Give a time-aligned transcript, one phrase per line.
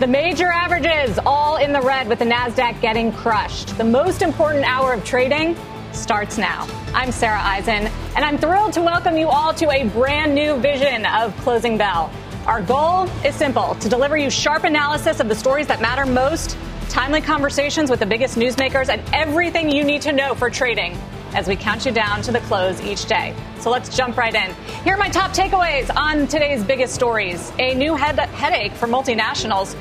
[0.00, 3.76] The major averages all in the red with the NASDAQ getting crushed.
[3.76, 5.54] The most important hour of trading
[5.92, 6.66] starts now.
[6.94, 7.86] I'm Sarah Eisen,
[8.16, 12.10] and I'm thrilled to welcome you all to a brand new vision of Closing Bell.
[12.46, 16.56] Our goal is simple to deliver you sharp analysis of the stories that matter most,
[16.88, 20.98] timely conversations with the biggest newsmakers, and everything you need to know for trading
[21.34, 23.34] as we count you down to the close each day.
[23.60, 24.54] So let's jump right in.
[24.84, 27.52] Here are my top takeaways on today's biggest stories.
[27.58, 29.76] A new head- headache for multinationals,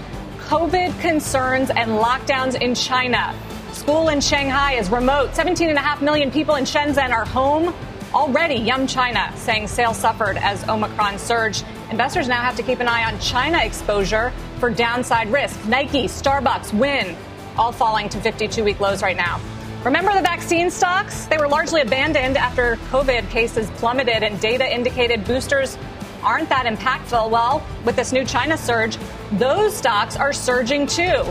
[0.47, 3.35] COVID concerns and lockdowns in China.
[3.71, 5.31] School in Shanghai is remote.
[5.33, 7.73] 17.5 million people in Shenzhen are home.
[8.13, 11.63] Already, Yum China saying sales suffered as Omicron surged.
[11.91, 15.63] Investors now have to keep an eye on China exposure for downside risk.
[15.67, 17.15] Nike, Starbucks, Wynn,
[17.55, 19.39] all falling to 52 week lows right now.
[19.85, 21.25] Remember the vaccine stocks?
[21.27, 25.77] They were largely abandoned after COVID cases plummeted and data indicated boosters
[26.21, 27.29] aren't that impactful.
[27.29, 28.97] Well, with this new China surge,
[29.31, 31.23] those stocks are surging too.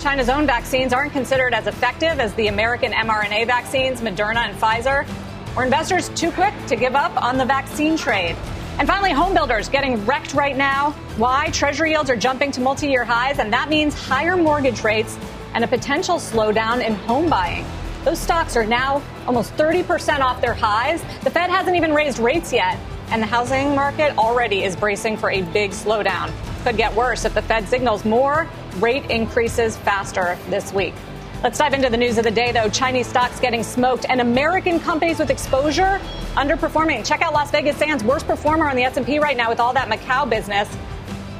[0.00, 5.06] China's own vaccines aren't considered as effective as the American mRNA vaccines, Moderna and Pfizer.
[5.54, 8.34] Were investors too quick to give up on the vaccine trade?
[8.78, 10.92] And finally, home builders getting wrecked right now.
[11.18, 11.50] Why?
[11.50, 15.18] Treasury yields are jumping to multi year highs, and that means higher mortgage rates
[15.52, 17.66] and a potential slowdown in home buying.
[18.04, 21.02] Those stocks are now almost 30% off their highs.
[21.22, 22.78] The Fed hasn't even raised rates yet,
[23.10, 26.32] and the housing market already is bracing for a big slowdown.
[26.64, 30.94] Could get worse if the Fed signals more rate increases faster this week.
[31.42, 32.70] Let's dive into the news of the day, though.
[32.70, 36.00] Chinese stocks getting smoked, and American companies with exposure
[36.36, 37.04] underperforming.
[37.04, 39.88] Check out Las Vegas Sands, worst performer on the S&P right now with all that
[39.88, 40.68] Macau business.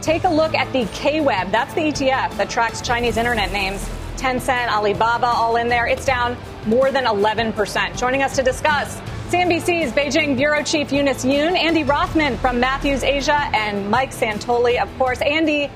[0.02, 1.50] Take a look at the KWEB.
[1.50, 3.86] That's the ETF that tracks Chinese internet names.
[4.16, 5.86] Tencent, Alibaba, all in there.
[5.86, 7.96] It's down more than 11%.
[7.96, 9.00] Joining us to discuss
[9.30, 14.88] CNBC's Beijing Bureau Chief Eunice Yoon, Andy Rothman from Matthews Asia, and Mike Santoli, of
[14.98, 15.20] course.
[15.20, 15.70] Andy,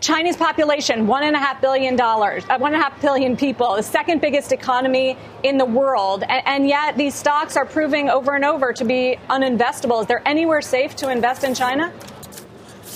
[0.00, 3.74] China's population, one and a half billion dollars, uh, one and a half billion people,
[3.74, 8.34] the second biggest economy in the world, and, and, yet these stocks are proving over
[8.34, 10.02] and over to be uninvestable.
[10.02, 11.90] Is there anywhere safe to invest in China?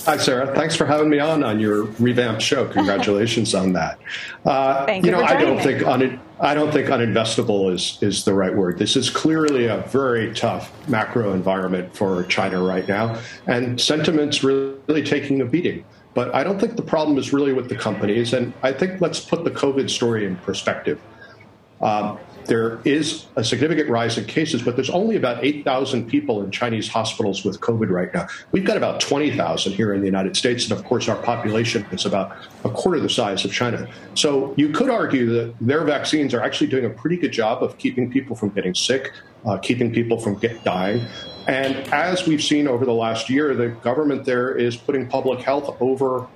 [0.05, 0.53] Hi, Sarah.
[0.55, 2.67] Thanks for having me on on your revamped show.
[2.73, 3.99] Congratulations on that.
[4.45, 5.63] Uh, Thank you You know, I don't me.
[5.63, 8.77] think un- I don't think uninvestable is is the right word.
[8.77, 15.03] This is clearly a very tough macro environment for China right now, and sentiment's really,
[15.03, 15.83] taking a beating.
[16.13, 18.33] But I don't think the problem is really with the companies.
[18.33, 20.99] And I think let's put the COVID story in perspective.
[21.81, 22.17] Um,
[22.49, 26.89] there is a significant rise in cases, but there's only about 8,000 people in Chinese
[26.89, 28.27] hospitals with COVID right now.
[28.51, 32.05] We've got about 20,000 here in the United States, and of course, our population is
[32.05, 33.87] about a quarter the size of China.
[34.15, 37.77] So you could argue that their vaccines are actually doing a pretty good job of
[37.77, 39.13] keeping people from getting sick,
[39.45, 41.05] uh, keeping people from get, dying.
[41.47, 45.77] And as we've seen over the last year, the government there is putting public health
[45.79, 46.27] over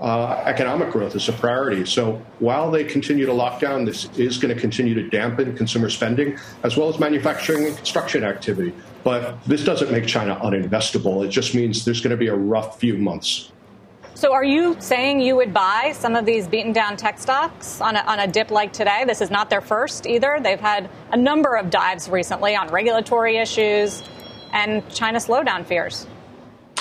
[0.00, 1.86] uh, economic growth as a priority.
[1.86, 5.88] So while they continue to lock down, this is going to continue to dampen consumer
[5.88, 8.74] spending as well as manufacturing and construction activity.
[9.04, 11.24] But this doesn't make China uninvestable.
[11.24, 13.52] It just means there's going to be a rough few months.
[14.14, 17.96] So, are you saying you would buy some of these beaten down tech stocks on
[17.96, 19.04] a, on a dip like today?
[19.06, 20.38] This is not their first either.
[20.42, 24.02] They've had a number of dives recently on regulatory issues
[24.54, 26.06] and China slowdown fears.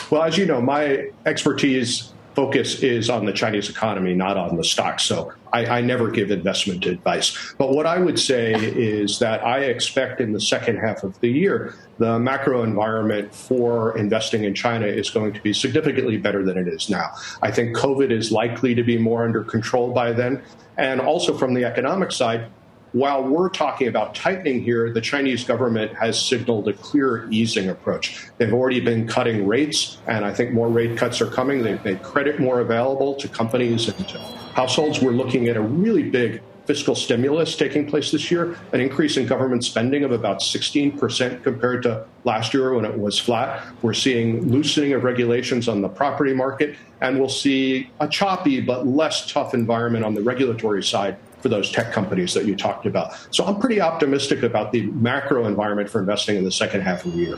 [0.09, 4.63] Well, as you know, my expertise focus is on the Chinese economy, not on the
[4.63, 5.00] stock.
[5.00, 7.53] So I, I, never give investment advice.
[7.57, 11.29] But what I would say is that I expect in the second half of the
[11.29, 16.58] year, the macro environment for investing in China is going to be significantly better than
[16.58, 17.11] it is now.
[17.41, 20.41] I think COVID is likely to be more under control by then.
[20.78, 22.52] And also from the economic side,
[22.96, 28.26] while we're talking about tightening here, the Chinese government has signaled a clear easing approach.
[28.38, 31.62] They've already been cutting rates, and I think more rate cuts are coming.
[31.62, 34.18] They've made credit more available to companies and to
[34.53, 35.02] households.
[35.02, 39.28] We're looking at a really big fiscal stimulus taking place this year, an increase in
[39.28, 43.62] government spending of about 16% compared to last year when it was flat.
[43.82, 48.88] We're seeing loosening of regulations on the property market, and we'll see a choppy but
[48.88, 53.14] less tough environment on the regulatory side for those tech companies that you talked about.
[53.30, 57.14] So I'm pretty optimistic about the macro environment for investing in the second half of
[57.14, 57.38] the year.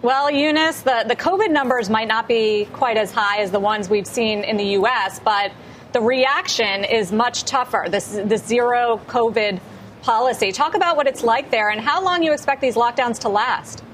[0.00, 3.90] Well, Eunice, the, the COVID numbers might not be quite as high as the ones
[3.90, 5.52] we've seen in the U.S., but
[5.92, 7.84] the reaction is much tougher.
[7.90, 9.60] This, this zero COVID
[10.00, 10.50] policy.
[10.50, 13.84] Talk about what it's like there and how long you expect these lockdowns to last.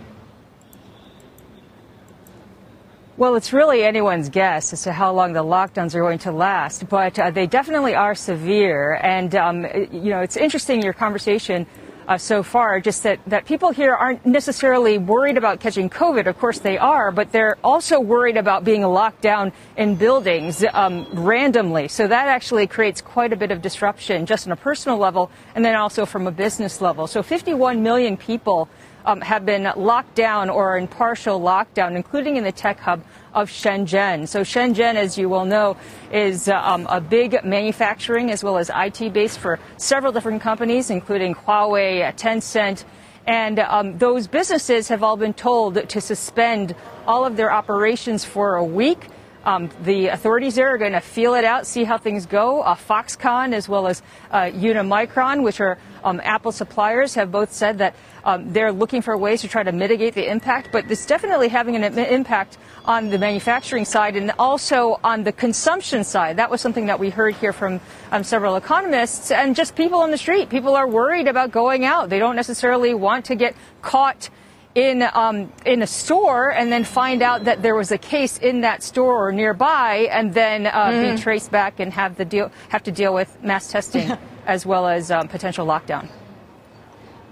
[3.17, 6.89] Well, it's really anyone's guess as to how long the lockdowns are going to last,
[6.89, 8.95] but uh, they definitely are severe.
[8.95, 11.65] And, um, you know, it's interesting your conversation
[12.09, 16.27] uh, so far, just that, that people here aren't necessarily worried about catching COVID.
[16.27, 21.07] Of course they are, but they're also worried about being locked down in buildings um,
[21.13, 21.87] randomly.
[21.87, 25.65] So that actually creates quite a bit of disruption just on a personal level and
[25.65, 27.07] then also from a business level.
[27.07, 28.69] So 51 million people
[29.05, 33.03] um, have been locked down or in partial lockdown, including in the tech hub
[33.33, 34.29] of Shenzhen.
[34.29, 35.77] So Shenzhen, as you will know,
[36.13, 40.91] is uh, um, a big manufacturing as well as IT base for several different companies,
[40.91, 42.85] including Huawei, uh, Tencent.
[43.27, 46.75] And um, those businesses have all been told to suspend
[47.07, 49.09] all of their operations for a week.
[49.45, 52.63] Um, the authorities there are going to feel it out, see how things go.
[52.63, 57.79] Uh, Foxconn, as well as uh, Unimicron, which are um, Apple suppliers, have both said
[57.79, 57.95] that
[58.25, 60.71] um, they're looking for ways to try to mitigate the impact.
[60.73, 62.57] But it's definitely having an impact
[62.87, 66.39] on the manufacturing side and also on the consumption side.
[66.39, 67.81] That was something that we heard here from
[68.13, 70.49] um, several economists and just people on the street.
[70.49, 72.09] People are worried about going out.
[72.09, 74.31] They don't necessarily want to get caught
[74.75, 78.63] in um, in a store and then find out that there was a case in
[78.63, 81.17] that store or nearby, and then uh, mm.
[81.17, 84.13] be traced back and have the deal have to deal with mass testing
[84.47, 86.09] as well as um, potential lockdown.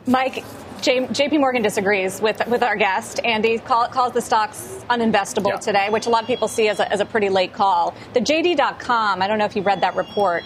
[0.07, 0.45] Mike,
[0.81, 3.21] J- JP Morgan disagrees with, with our guest.
[3.23, 5.57] Andy call, calls the stocks uninvestable yeah.
[5.59, 7.95] today, which a lot of people see as a, as a pretty late call.
[8.13, 10.43] The JD.com, I don't know if you read that report,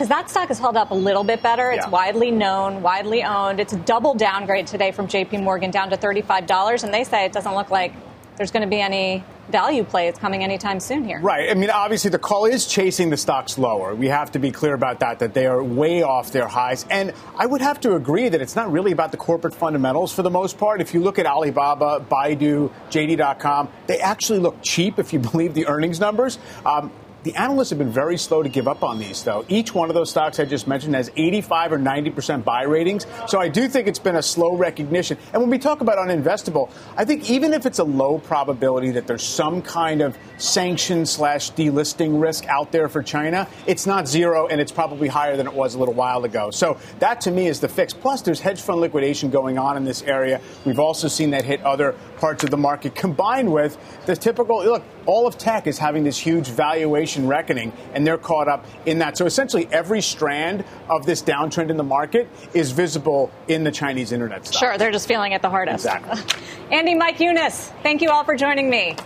[0.00, 1.70] because that stock has held up a little bit better.
[1.72, 1.90] It's yeah.
[1.90, 3.60] widely known, widely owned.
[3.60, 7.34] It's a double downgrade today from JP Morgan down to $35, and they say it
[7.34, 7.92] doesn't look like
[8.38, 11.20] there's going to be any value play plays coming anytime soon here.
[11.20, 11.50] Right.
[11.50, 13.94] I mean, obviously, the call is chasing the stocks lower.
[13.94, 16.86] We have to be clear about that, that they are way off their highs.
[16.88, 20.22] And I would have to agree that it's not really about the corporate fundamentals for
[20.22, 20.80] the most part.
[20.80, 25.66] If you look at Alibaba, Baidu, JD.com, they actually look cheap if you believe the
[25.66, 26.38] earnings numbers.
[26.64, 26.90] Um,
[27.22, 29.44] the analysts have been very slow to give up on these, though.
[29.48, 33.06] Each one of those stocks I just mentioned has 85 or 90% buy ratings.
[33.28, 35.18] So I do think it's been a slow recognition.
[35.32, 39.06] And when we talk about uninvestable, I think even if it's a low probability that
[39.06, 44.46] there's some kind of sanction slash delisting risk out there for China, it's not zero
[44.46, 46.50] and it's probably higher than it was a little while ago.
[46.50, 47.92] So that to me is the fix.
[47.92, 50.40] Plus, there's hedge fund liquidation going on in this area.
[50.64, 53.76] We've also seen that hit other parts of the market combined with
[54.06, 58.48] the typical look, all of tech is having this huge valuation reckoning, and they're caught
[58.48, 59.16] up in that.
[59.16, 64.12] So essentially, every strand of this downtrend in the market is visible in the Chinese
[64.12, 64.60] internet stock.
[64.60, 65.86] Sure, they're just feeling it the hardest.
[65.86, 66.22] Exactly.
[66.70, 68.96] Andy, Mike Eunice, thank you all for joining me.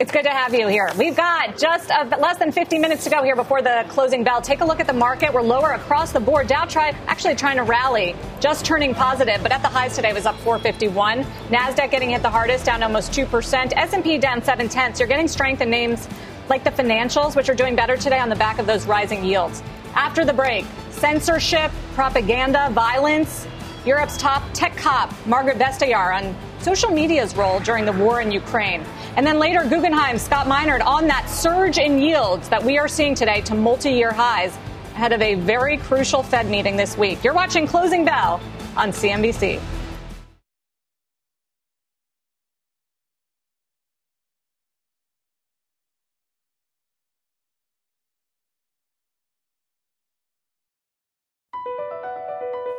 [0.00, 0.88] It's good to have you here.
[0.96, 4.40] We've got just a, less than 50 minutes to go here before the closing bell.
[4.40, 5.30] Take a look at the market.
[5.30, 6.46] We're lower across the board.
[6.46, 10.24] Dow try, actually trying to rally, just turning positive, but at the highs today was
[10.24, 11.22] up 451.
[11.50, 13.74] Nasdaq getting hit the hardest, down almost 2%.
[13.76, 14.98] S&P down 7 tenths.
[14.98, 16.08] You're getting strength in names
[16.48, 19.62] like the financials, which are doing better today on the back of those rising yields.
[19.94, 23.46] After the break, censorship, propaganda, violence.
[23.84, 28.84] Europe's top tech cop, Margrethe Vestager, on social media's role during the war in Ukraine.
[29.16, 33.14] And then later, Guggenheim, Scott Minerd on that surge in yields that we are seeing
[33.14, 34.56] today to multi year highs
[34.94, 37.24] ahead of a very crucial Fed meeting this week.
[37.24, 38.40] You're watching Closing Bell
[38.76, 39.79] on CNBC.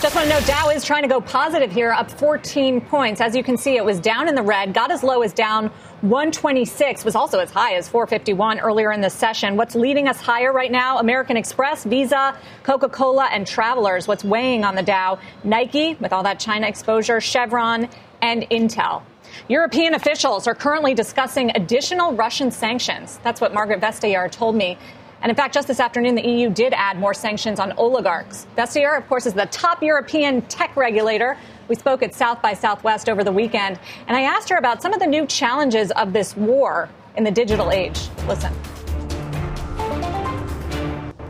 [0.00, 3.20] Just want to know Dow is trying to go positive here, up 14 points.
[3.20, 5.66] As you can see, it was down in the red, got as low as down
[6.00, 9.58] 126, was also as high as 451 earlier in the session.
[9.58, 11.00] What's leading us higher right now?
[11.00, 14.08] American Express, Visa, Coca Cola, and Travelers.
[14.08, 15.18] What's weighing on the Dow?
[15.44, 17.86] Nike, with all that China exposure, Chevron,
[18.22, 19.02] and Intel.
[19.48, 23.20] European officials are currently discussing additional Russian sanctions.
[23.22, 24.78] That's what Margrethe Vestager told me.
[25.22, 28.46] And in fact, just this afternoon, the EU did add more sanctions on oligarchs.
[28.56, 31.36] Vestager, of course, is the top European tech regulator.
[31.68, 34.94] We spoke at South by Southwest over the weekend, and I asked her about some
[34.94, 38.08] of the new challenges of this war in the digital age.
[38.26, 38.52] Listen.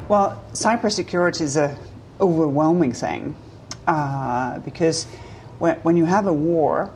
[0.09, 1.77] Well, cybersecurity is an
[2.21, 3.35] overwhelming thing
[3.89, 5.05] uh, because
[5.59, 6.93] when, when, you have a war,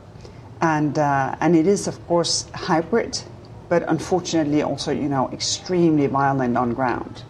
[0.61, 3.21] and uh, and it is of course hybrid,
[3.69, 7.23] but unfortunately also, you know, extremely violent on ground.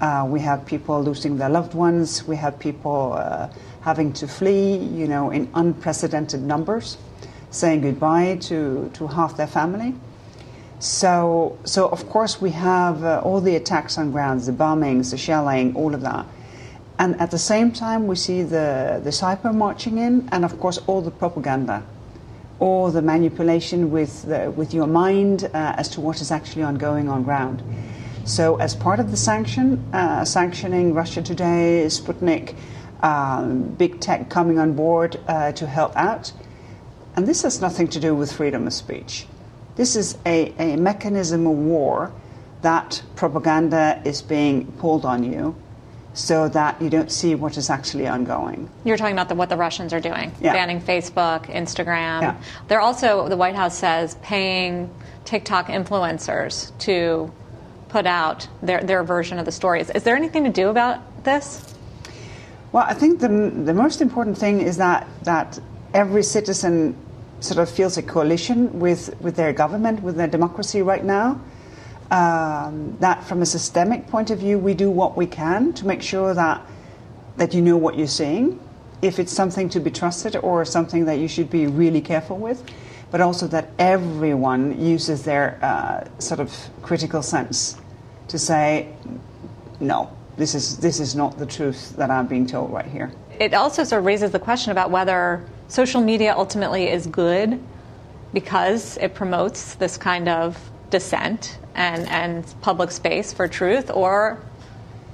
[0.00, 2.26] Uh, we have people losing their loved ones.
[2.26, 3.48] We have people uh,
[3.80, 6.96] having to flee, you know, in unprecedented numbers,
[7.50, 9.94] saying goodbye to, to half their family.
[10.78, 15.18] So, so of course, we have uh, all the attacks on grounds, the bombings, the
[15.18, 16.26] shelling, all of that.
[17.00, 20.78] And at the same time, we see the, the cyber marching in, and of course,
[20.86, 21.82] all the propaganda
[22.60, 27.08] or the manipulation with, the, with your mind uh, as to what is actually ongoing
[27.08, 27.62] on ground.
[28.24, 32.54] So, as part of the sanction, uh, sanctioning Russia Today, Sputnik,
[33.02, 36.32] um, big tech coming on board uh, to help out,
[37.16, 39.26] and this has nothing to do with freedom of speech.
[39.76, 42.12] This is a, a mechanism of war
[42.62, 45.54] that propaganda is being pulled on you
[46.18, 48.68] so that you don't see what is actually ongoing.
[48.84, 50.52] You're talking about the, what the Russians are doing, yeah.
[50.52, 52.22] banning Facebook, Instagram.
[52.22, 52.42] Yeah.
[52.66, 54.92] They're also, the White House says, paying
[55.24, 57.32] TikTok influencers to
[57.88, 59.90] put out their, their version of the stories.
[59.90, 61.74] Is there anything to do about this?
[62.72, 65.60] Well, I think the, the most important thing is that, that
[65.94, 66.96] every citizen
[67.38, 71.40] sort of feels a coalition with, with their government, with their democracy right now
[72.10, 76.02] um, that from a systemic point of view, we do what we can to make
[76.02, 76.62] sure that
[77.36, 78.58] that you know what you're seeing,
[79.00, 82.68] if it's something to be trusted or something that you should be really careful with,
[83.12, 87.76] but also that everyone uses their uh, sort of critical sense
[88.26, 88.92] to say,
[89.78, 93.12] no, this is this is not the truth that I'm being told right here.
[93.38, 97.60] It also sort of raises the question about whether social media ultimately is good
[98.32, 100.58] because it promotes this kind of
[100.90, 104.42] dissent and, and public space for truth or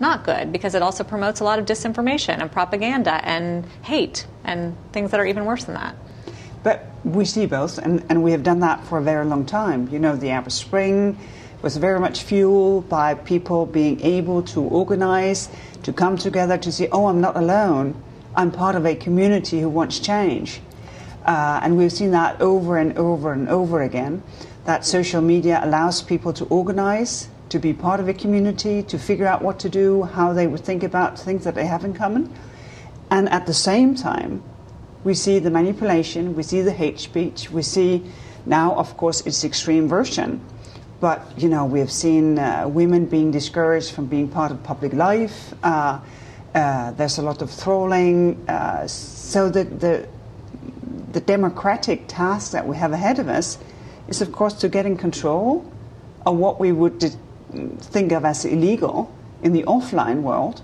[0.00, 4.76] not good because it also promotes a lot of disinformation and propaganda and hate and
[4.92, 5.94] things that are even worse than that.
[6.62, 9.88] But we see both, and, and we have done that for a very long time.
[9.90, 11.18] You know, the Arab Spring
[11.60, 15.48] was very much fueled by people being able to organize,
[15.82, 18.02] to come together, to say, oh, I'm not alone.
[18.34, 20.60] I'm part of a community who wants change.
[21.24, 24.22] Uh, and we've seen that over and over and over again
[24.64, 29.26] that social media allows people to organize, to be part of a community, to figure
[29.26, 32.32] out what to do, how they would think about things that they have in common.
[33.10, 34.42] And at the same time,
[35.04, 38.02] we see the manipulation, we see the hate speech, we see
[38.46, 40.40] now, of course, its extreme version.
[41.00, 44.94] But, you know, we have seen uh, women being discouraged from being part of public
[44.94, 45.52] life.
[45.62, 46.00] Uh,
[46.54, 48.42] uh, there's a lot of trolling.
[48.48, 50.08] Uh, so the, the,
[51.12, 53.58] the democratic task that we have ahead of us
[54.08, 55.70] is, of course, to get in control
[56.26, 57.14] of what we would
[57.80, 60.62] think of as illegal in the offline world,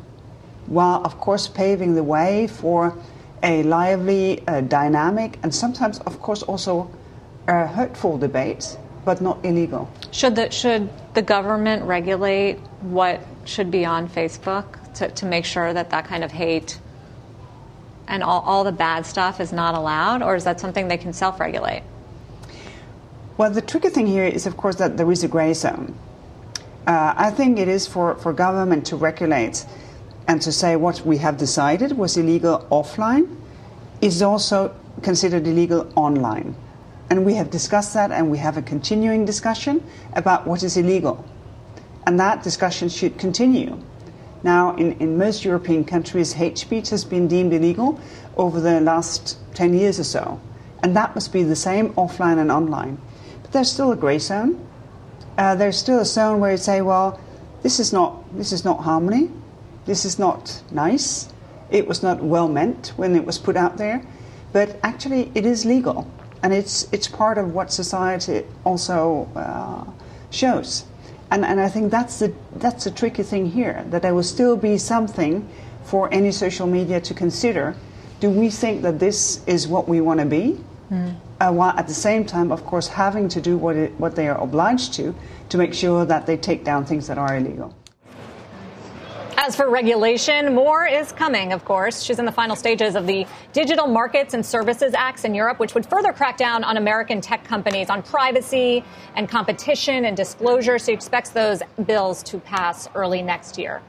[0.67, 2.97] while, of course, paving the way for
[3.43, 6.91] a lively, uh, dynamic, and sometimes, of course, also
[7.49, 9.91] hurtful debate, but not illegal.
[10.13, 15.73] Should the, should the government regulate what should be on Facebook to, to make sure
[15.73, 16.79] that that kind of hate
[18.07, 21.13] and all, all the bad stuff is not allowed, or is that something they can
[21.13, 21.83] self regulate?
[23.41, 25.99] Well, the tricky thing here is, of course, that there is a gray zone.
[26.87, 29.65] Uh, I think it is for, for government to regulate
[30.29, 33.35] and to say what we have decided was illegal offline
[34.03, 36.55] is also considered illegal online.
[37.09, 39.83] And we have discussed that and we have a continuing discussion
[40.13, 41.25] about what is illegal.
[42.07, 43.83] And that discussion should continue.
[44.43, 47.99] Now, in, in most European countries, hate speech has been deemed illegal
[48.37, 50.39] over the last 10 years or so.
[50.83, 52.99] And that must be the same offline and online
[53.53, 54.67] there's still a grey zone.
[55.39, 57.21] Uh, there's still a zone where you say, well,
[57.63, 59.31] this is not this is not harmony.
[59.87, 61.29] This is not nice.
[61.71, 64.03] It was not well meant when it was put out there,
[64.53, 66.07] but actually it is legal,
[66.43, 69.85] and it's it's part of what society also uh,
[70.31, 70.85] shows.
[71.33, 74.57] And, and I think that's the that's the tricky thing here that there will still
[74.57, 75.49] be something
[75.85, 77.77] for any social media to consider.
[78.21, 80.59] Do we think that this is what we want to be?
[80.91, 81.17] Mm.
[81.41, 84.39] While at the same time, of course, having to do what, it, what they are
[84.39, 85.15] obliged to
[85.49, 87.75] to make sure that they take down things that are illegal.
[89.43, 92.03] As for regulation, more is coming, of course.
[92.03, 95.75] She's in the final stages of the Digital Markets and Services Acts in Europe, which
[95.75, 100.79] would further crack down on American tech companies on privacy and competition and disclosure.
[100.79, 103.81] She expects those bills to pass early next year.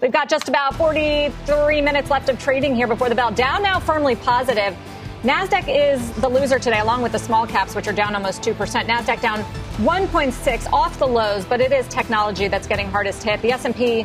[0.00, 3.32] We've got just about 43 minutes left of trading here before the bell.
[3.32, 4.76] Dow now firmly positive.
[5.22, 8.56] NASDAQ is the loser today, along with the small caps, which are down almost 2%.
[8.56, 9.44] NASDAQ down
[9.76, 13.40] 1.6 off the lows, but it is technology that's getting hardest hit.
[13.40, 14.04] The S&P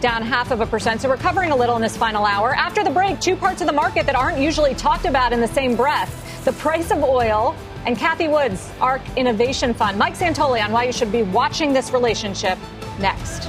[0.00, 1.00] down half of a percent.
[1.00, 2.54] So recovering a little in this final hour.
[2.54, 5.48] After the break, two parts of the market that aren't usually talked about in the
[5.48, 7.54] same breath the price of oil
[7.86, 9.98] and Cathie Wood's ARK Innovation Fund.
[9.98, 12.58] Mike Santoli on why you should be watching this relationship
[13.00, 13.48] next.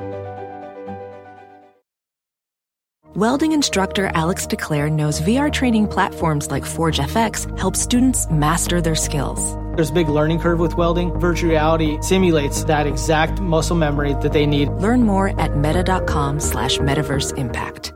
[3.13, 8.95] Welding instructor Alex DeClaire knows VR training platforms like Forge FX help students master their
[8.95, 9.57] skills.
[9.75, 11.11] There's a big learning curve with welding.
[11.19, 14.69] Virtual reality simulates that exact muscle memory that they need.
[14.69, 17.91] Learn more at meta.com slash metaverse impact.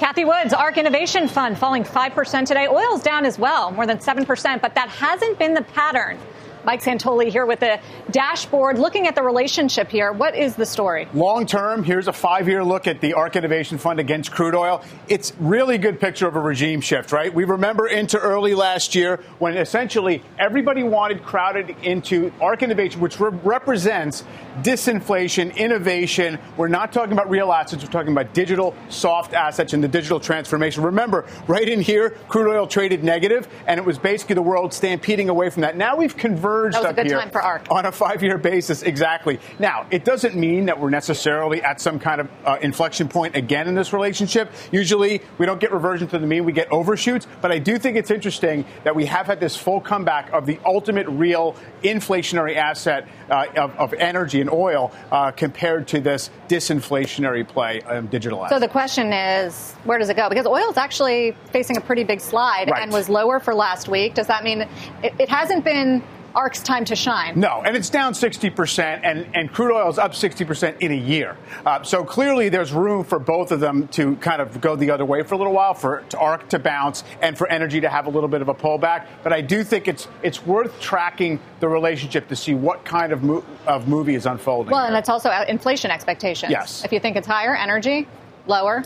[0.00, 2.68] Cathie Woods, ARK Innovation Fund, falling 5% today.
[2.68, 6.18] Oil's down as well, more than 7%, but that hasn't been the pattern
[6.64, 7.80] Mike Santoli here with the
[8.12, 10.12] dashboard, looking at the relationship here.
[10.12, 11.08] What is the story?
[11.12, 14.84] Long term, here's a five year look at the ARK Innovation Fund against crude oil.
[15.08, 17.34] It's really good picture of a regime shift, right?
[17.34, 23.18] We remember into early last year when essentially everybody wanted crowded into ARK Innovation, which
[23.18, 24.22] re- represents
[24.60, 26.38] disinflation, innovation.
[26.56, 30.20] We're not talking about real assets, we're talking about digital soft assets and the digital
[30.20, 30.84] transformation.
[30.84, 35.28] Remember, right in here, crude oil traded negative, and it was basically the world stampeding
[35.28, 35.76] away from that.
[35.76, 37.66] Now we've converted was up a good here time for ARK.
[37.70, 38.82] on a five-year basis.
[38.82, 39.38] Exactly.
[39.58, 43.68] Now, it doesn't mean that we're necessarily at some kind of uh, inflection point again
[43.68, 44.50] in this relationship.
[44.70, 47.26] Usually, we don't get reversion to the mean; we get overshoots.
[47.40, 50.58] But I do think it's interesting that we have had this full comeback of the
[50.64, 57.46] ultimate real inflationary asset uh, of, of, energy and oil uh, compared to this disinflationary
[57.46, 58.56] play, um, digital asset.
[58.56, 60.28] So the question is, where does it go?
[60.28, 62.82] Because oil is actually facing a pretty big slide right.
[62.82, 64.14] and was lower for last week.
[64.14, 64.62] Does that mean
[65.02, 66.02] it, it hasn't been
[66.34, 67.38] ARK's time to shine.
[67.38, 71.36] No, and it's down 60%, and, and crude oil is up 60% in a year.
[71.64, 75.04] Uh, so clearly there's room for both of them to kind of go the other
[75.04, 78.10] way for a little while, for ARK to bounce, and for energy to have a
[78.10, 79.06] little bit of a pullback.
[79.22, 83.22] But I do think it's it's worth tracking the relationship to see what kind of,
[83.22, 84.72] mo- of movie is unfolding.
[84.72, 86.50] Well, and it's also inflation expectations.
[86.50, 86.84] Yes.
[86.84, 88.08] If you think it's higher, energy,
[88.46, 88.82] lower,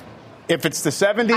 [0.48, 1.30] if it's the 70s,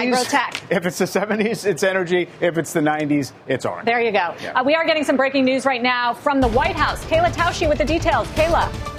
[0.70, 2.28] if it's the 70s, it's energy.
[2.42, 3.86] If it's the 90s, it's orange.
[3.86, 4.36] There you go.
[4.42, 4.52] Yeah.
[4.54, 7.04] Uh, we are getting some breaking news right now from the White House.
[7.06, 8.28] Kayla Tausche with the details.
[8.30, 8.99] Kayla.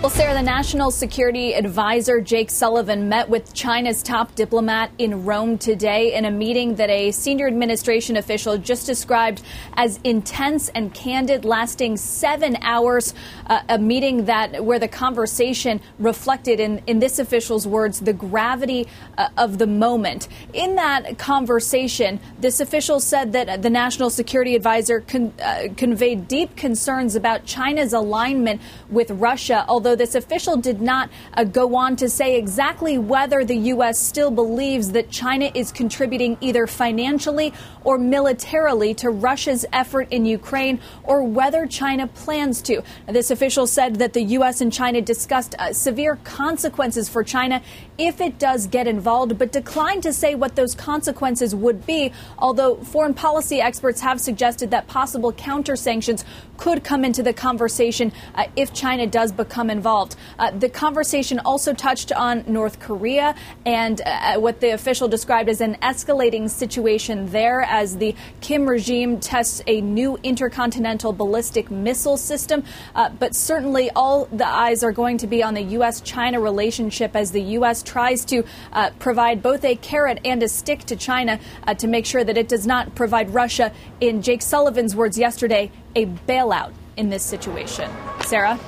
[0.00, 5.58] Well, Sarah, the National Security Advisor Jake Sullivan met with China's top diplomat in Rome
[5.58, 9.42] today in a meeting that a senior administration official just described
[9.74, 13.12] as intense and candid, lasting seven hours.
[13.46, 18.88] Uh, a meeting that where the conversation reflected, in, in this official's words, the gravity
[19.18, 20.28] uh, of the moment.
[20.54, 26.56] In that conversation, this official said that the National Security Advisor con- uh, conveyed deep
[26.56, 31.96] concerns about China's alignment with Russia, although although this official did not uh, go on
[31.96, 33.98] to say exactly whether the U.S.
[33.98, 40.78] still believes that China is contributing either financially or militarily to Russia's effort in Ukraine
[41.02, 42.84] or whether China plans to.
[43.08, 44.60] This official said that the U.S.
[44.60, 47.60] and China discussed uh, severe consequences for China
[47.98, 52.76] if it does get involved, but declined to say what those consequences would be, although
[52.76, 56.24] foreign policy experts have suggested that possible counter sanctions
[56.56, 60.14] could come into the conversation uh, if China does become involved involved.
[60.38, 65.62] Uh, the conversation also touched on North Korea and uh, what the official described as
[65.62, 72.62] an escalating situation there as the Kim regime tests a new intercontinental ballistic missile system.
[72.94, 76.02] Uh, but certainly, all the eyes are going to be on the U.S.
[76.02, 77.82] China relationship as the U.S.
[77.82, 82.04] tries to uh, provide both a carrot and a stick to China uh, to make
[82.04, 87.08] sure that it does not provide Russia, in Jake Sullivan's words yesterday, a bailout in
[87.08, 87.90] this situation.
[88.24, 88.58] Sarah?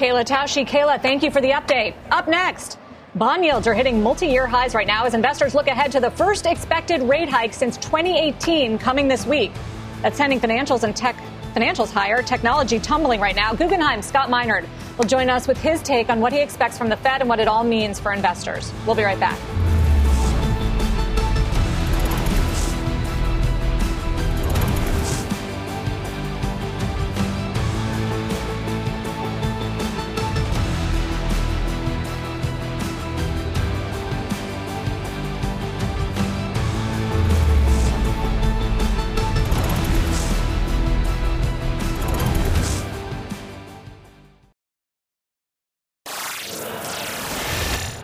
[0.00, 0.66] Kayla Tausche.
[0.66, 1.92] Kayla, thank you for the update.
[2.10, 2.78] Up next,
[3.16, 6.10] bond yields are hitting multi year highs right now as investors look ahead to the
[6.10, 9.52] first expected rate hike since 2018 coming this week.
[10.00, 11.16] That's sending financials and tech
[11.52, 13.52] financials higher, technology tumbling right now.
[13.52, 16.96] Guggenheim, Scott Minerd, will join us with his take on what he expects from the
[16.96, 18.72] Fed and what it all means for investors.
[18.86, 19.38] We'll be right back.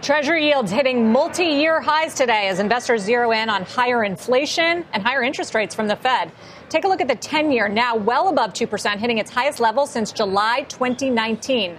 [0.06, 5.02] Treasury yields hitting multi year highs today as investors zero in on higher inflation and
[5.02, 6.30] higher interest rates from the Fed.
[6.68, 9.84] Take a look at the 10 year, now well above 2%, hitting its highest level
[9.84, 11.76] since July 2019.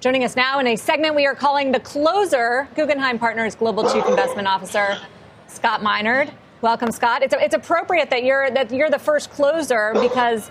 [0.00, 4.06] Joining us now in a segment we are calling The Closer, Guggenheim Partners Global Chief
[4.06, 4.96] Investment Officer,
[5.46, 6.32] Scott Minerd.
[6.62, 7.22] Welcome, Scott.
[7.22, 10.50] It's, it's appropriate that you're, that you're the first closer because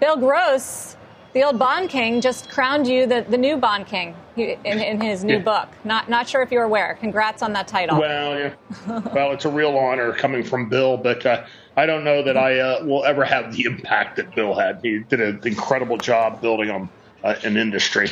[0.00, 0.96] Bill Gross
[1.34, 5.24] the old Bond King just crowned you the, the new Bond King in, in his
[5.24, 5.42] new yeah.
[5.42, 5.68] book.
[5.84, 6.96] Not not sure if you're aware.
[7.00, 7.98] Congrats on that title.
[7.98, 8.54] Well, yeah.
[9.14, 11.44] well, it's a real honor coming from Bill, but uh,
[11.76, 14.80] I don't know that I uh, will ever have the impact that Bill had.
[14.82, 16.88] He did an incredible job building on
[17.24, 18.08] uh, an industry.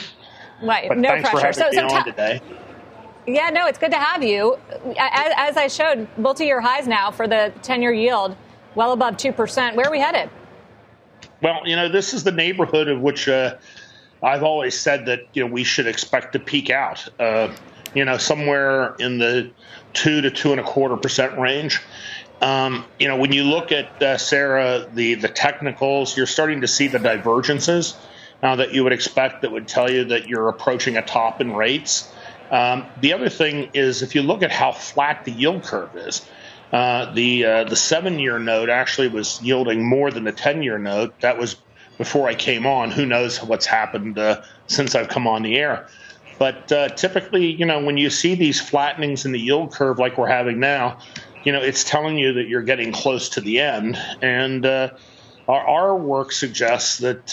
[0.62, 0.88] Right.
[0.88, 1.52] But no thanks pressure.
[1.52, 2.40] for having so, me so on today.
[3.26, 4.58] Yeah, no, it's good to have you.
[4.98, 8.34] As, as I showed, multi-year highs now for the 10-year yield,
[8.74, 9.74] well above 2%.
[9.76, 10.30] Where are we headed?
[11.42, 13.56] Well, you know, this is the neighborhood of which uh,
[14.22, 17.06] I've always said that you know we should expect to peak out.
[17.18, 17.52] Uh,
[17.94, 19.52] you know, somewhere in the
[19.92, 21.80] two to two and a quarter percent range.
[22.40, 26.68] Um, you know, when you look at uh, Sarah, the the technicals, you're starting to
[26.68, 27.96] see the divergences
[28.42, 31.52] now that you would expect that would tell you that you're approaching a top in
[31.52, 32.12] rates.
[32.50, 36.26] Um, the other thing is if you look at how flat the yield curve is.
[36.72, 40.78] Uh, the uh, the seven year note actually was yielding more than the ten year
[40.78, 41.18] note.
[41.20, 41.56] That was
[42.00, 42.90] before I came on.
[42.90, 45.86] Who knows what's happened uh, since I've come on the air?
[46.38, 50.16] But uh, typically, you know, when you see these flattenings in the yield curve like
[50.16, 51.00] we're having now,
[51.44, 53.98] you know, it's telling you that you're getting close to the end.
[54.22, 54.92] And uh,
[55.46, 57.26] our, our, work suggests that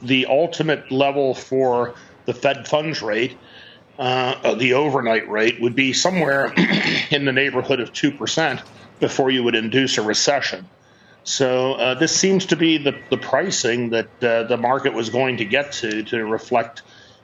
[0.00, 3.36] the ultimate level for the Fed funds rate
[3.98, 6.52] uh, the overnight rate would be somewhere
[7.10, 8.62] in the neighborhood of 2%
[9.00, 10.66] before you would induce a recession.
[11.26, 15.36] So uh, this seems to be the, the pricing that uh, the market was going
[15.38, 16.82] to get to to reflect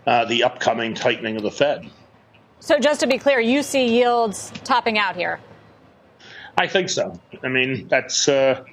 [0.08, 1.88] uh, the upcoming tightening of the Fed.
[2.58, 5.38] So just to be clear, you see yields topping out here.
[6.58, 7.18] I think so.
[7.44, 8.64] I mean, that's uh,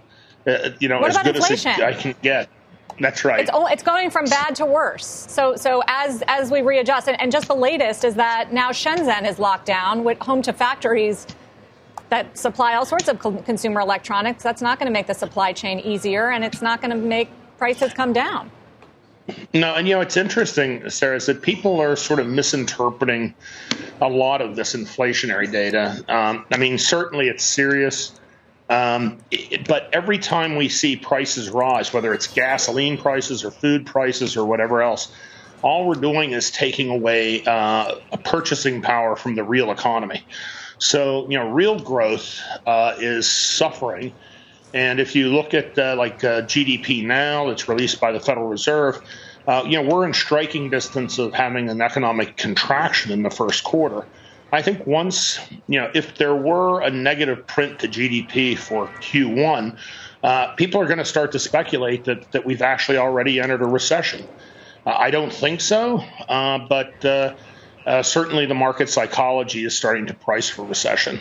[0.47, 1.71] uh, you know what as good inflation?
[1.73, 2.49] as I can get.
[2.99, 3.39] That's right.
[3.39, 5.05] It's, it's going from bad to worse.
[5.05, 9.29] So, so as as we readjust, and, and just the latest is that now Shenzhen
[9.29, 11.27] is locked down, with home to factories
[12.09, 14.43] that supply all sorts of consumer electronics.
[14.43, 17.29] That's not going to make the supply chain easier, and it's not going to make
[17.57, 18.51] prices come down.
[19.53, 23.35] No, and you know it's interesting, Sarah, is that people are sort of misinterpreting
[24.01, 26.03] a lot of this inflationary data.
[26.07, 28.19] Um, I mean, certainly it's serious.
[28.69, 29.17] Um,
[29.67, 34.45] but every time we see prices rise, whether it's gasoline prices or food prices or
[34.45, 35.11] whatever else,
[35.63, 40.23] all we're doing is taking away uh, a purchasing power from the real economy.
[40.79, 44.13] So, you know, real growth uh, is suffering.
[44.73, 48.47] And if you look at uh, like uh, GDP now, that's released by the Federal
[48.47, 49.01] Reserve,
[49.47, 53.63] uh, you know, we're in striking distance of having an economic contraction in the first
[53.63, 54.05] quarter.
[54.51, 59.77] I think once, you know, if there were a negative print to GDP for Q1,
[60.23, 63.67] uh, people are going to start to speculate that, that we've actually already entered a
[63.67, 64.27] recession.
[64.85, 67.35] Uh, I don't think so, but
[67.89, 71.19] uh, uh, certainly the market psychology is starting to price for recession.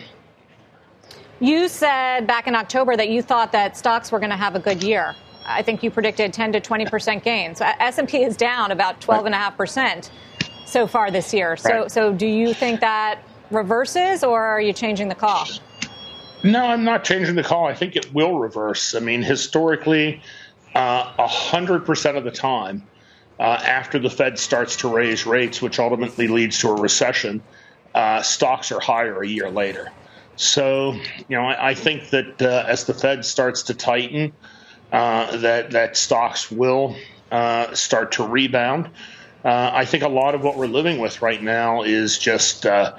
[1.40, 4.60] You said back in October that you thought that stocks were going to have a
[4.60, 5.14] good year.
[5.46, 7.60] I think you predicted 10 to 20 percent gains.
[7.60, 10.10] S&P is down about 12 and a half percent
[10.66, 11.56] so far this year.
[11.56, 11.90] So, right.
[11.90, 15.46] so do you think that reverses, or are you changing the call?
[16.44, 17.66] No, I'm not changing the call.
[17.66, 18.94] I think it will reverse.
[18.94, 20.20] I mean, historically,
[20.74, 22.86] uh, a hundred percent of the time,
[23.38, 27.42] uh, after the Fed starts to raise rates, which ultimately leads to a recession,
[27.94, 29.90] uh, stocks are higher a year later.
[30.36, 30.92] So,
[31.28, 34.32] you know, I, I think that uh, as the Fed starts to tighten,
[34.92, 36.96] uh, that that stocks will
[37.30, 38.90] uh, start to rebound.
[39.44, 42.98] I think a lot of what we're living with right now is just a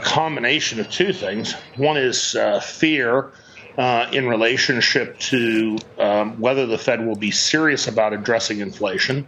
[0.00, 1.52] combination of two things.
[1.76, 3.32] One is fear
[3.78, 9.26] uh, in relationship to um, whether the Fed will be serious about addressing inflation.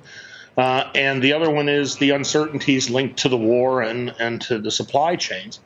[0.58, 4.58] Uh, and the other one is the uncertainties linked to the war and, and to
[4.58, 5.60] the supply chains,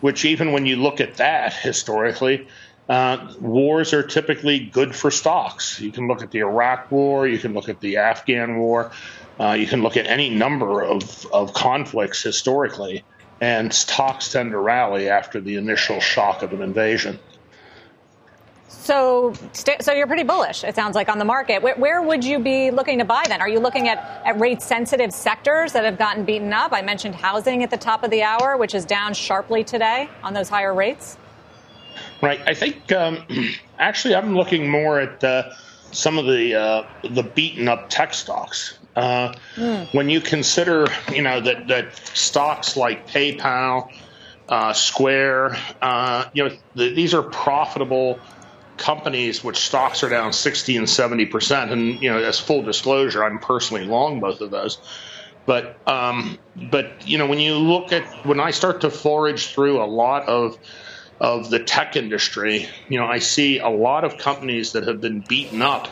[0.00, 2.48] which, even when you look at that historically,
[2.88, 5.78] uh, wars are typically good for stocks.
[5.78, 8.90] You can look at the Iraq War, you can look at the Afghan War,
[9.38, 13.04] uh, you can look at any number of, of conflicts historically,
[13.40, 17.18] and stocks tend to rally after the initial shock of an invasion.
[18.68, 19.32] So,
[19.80, 20.64] so you're pretty bullish.
[20.64, 21.62] It sounds like on the market.
[21.62, 23.40] Where, where, would you be looking to buy then?
[23.40, 26.72] Are you looking at, at rate-sensitive sectors that have gotten beaten up?
[26.72, 30.34] I mentioned housing at the top of the hour, which is down sharply today on
[30.34, 31.16] those higher rates.
[32.20, 32.40] Right.
[32.46, 33.24] I think um,
[33.78, 35.50] actually I'm looking more at uh,
[35.92, 38.78] some of the uh, the beaten up tech stocks.
[38.96, 39.92] Uh, mm.
[39.94, 43.90] When you consider, you know, that that stocks like PayPal,
[44.48, 48.18] uh, Square, uh, you know, the, these are profitable
[48.76, 51.70] companies which stocks are down 60 and 70 percent.
[51.70, 54.78] And you know, as full disclosure, I'm personally long both of those.
[55.46, 59.82] But um, but you know, when you look at when I start to forage through
[59.82, 60.56] a lot of
[61.20, 65.20] of the tech industry, you know, I see a lot of companies that have been
[65.20, 65.88] beaten up.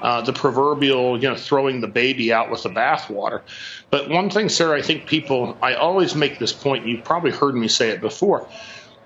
[0.00, 3.42] Uh, the proverbial, you know, throwing the baby out with the bathwater.
[3.88, 6.88] But one thing, Sarah, I think people, I always make this point.
[6.88, 8.48] You've probably heard me say it before.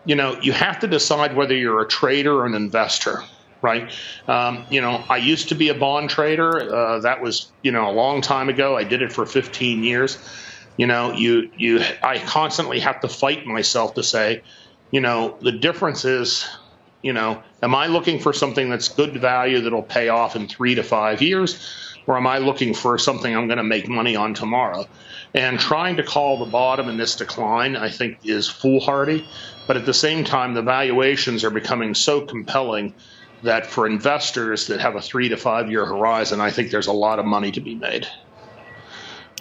[0.06, 3.22] You know, you have to decide whether you're a trader or an investor
[3.62, 3.90] right?
[4.28, 6.72] Um, you know, I used to be a bond trader.
[6.72, 8.76] Uh, that was, you know, a long time ago.
[8.76, 10.18] I did it for 15 years.
[10.76, 14.42] You know, you you I constantly have to fight myself to say,
[14.90, 16.46] you know, the difference is,
[17.02, 20.74] you know, am I looking for something that's good value that'll pay off in three
[20.74, 21.60] to five years?
[22.08, 24.86] Or am I looking for something I'm going to make money on tomorrow?
[25.34, 29.28] And trying to call the bottom in this decline, I think, is foolhardy.
[29.66, 32.94] But at the same time, the valuations are becoming so compelling
[33.42, 36.92] that for investors that have a three to five year horizon, I think there's a
[36.92, 38.06] lot of money to be made.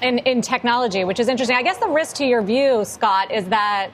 [0.01, 1.55] In, in technology, which is interesting.
[1.55, 3.91] I guess the risk to your view, Scott, is that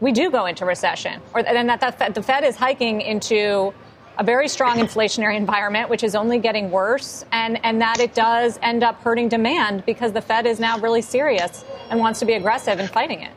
[0.00, 3.72] we do go into recession, or and that, that the Fed is hiking into
[4.18, 8.58] a very strong inflationary environment, which is only getting worse, and, and that it does
[8.62, 12.34] end up hurting demand because the Fed is now really serious and wants to be
[12.34, 13.32] aggressive in fighting it.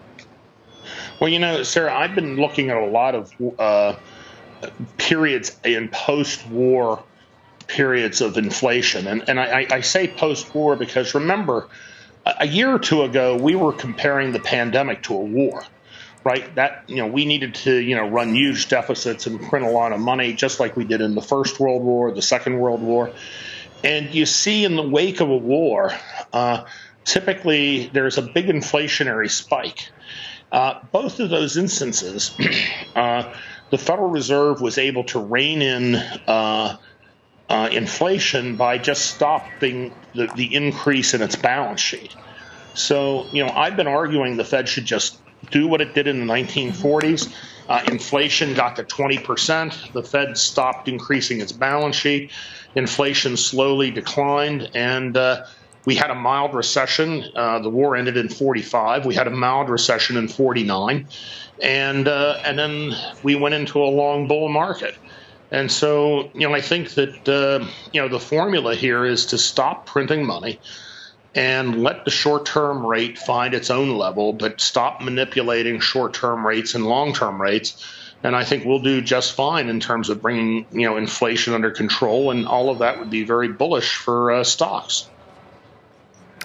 [1.20, 3.96] Well, you know, Sarah, I've been looking at a lot of uh,
[4.98, 7.04] periods in post-war
[7.68, 11.68] periods of inflation, and and I, I say post-war because remember,
[12.26, 15.64] a year or two ago we were comparing the pandemic to a war
[16.28, 16.56] right?
[16.56, 19.94] That you know, we needed to you know run huge deficits and print a lot
[19.94, 23.12] of money, just like we did in the First World War, the Second World War.
[23.82, 25.94] And you see, in the wake of a war,
[26.34, 26.66] uh,
[27.06, 29.90] typically there's a big inflationary spike.
[30.52, 32.36] Uh, both of those instances,
[32.96, 33.34] uh,
[33.70, 36.78] the Federal Reserve was able to rein in uh,
[37.50, 42.16] uh, inflation by just stopping the, the increase in its balance sheet.
[42.74, 45.20] So, you know, I've been arguing the Fed should just
[45.52, 47.34] do what it did in the 1940s.
[47.68, 49.92] Uh, inflation got to 20%.
[49.92, 52.32] The Fed stopped increasing its balance sheet.
[52.76, 55.18] Inflation slowly declined, and
[55.88, 57.24] we had a mild recession.
[57.34, 59.06] Uh, the war ended in 45.
[59.06, 61.08] We had a mild recession in 49,
[61.64, 62.92] and uh, and then
[63.24, 64.96] we went into a long bull market.
[65.50, 69.38] And so, you know, I think that uh, you know the formula here is to
[69.38, 70.60] stop printing money
[71.34, 76.46] and let the short term rate find its own level, but stop manipulating short term
[76.46, 77.82] rates and long term rates.
[78.24, 81.72] And I think we'll do just fine in terms of bringing you know inflation under
[81.72, 85.08] control, and all of that would be very bullish for uh, stocks.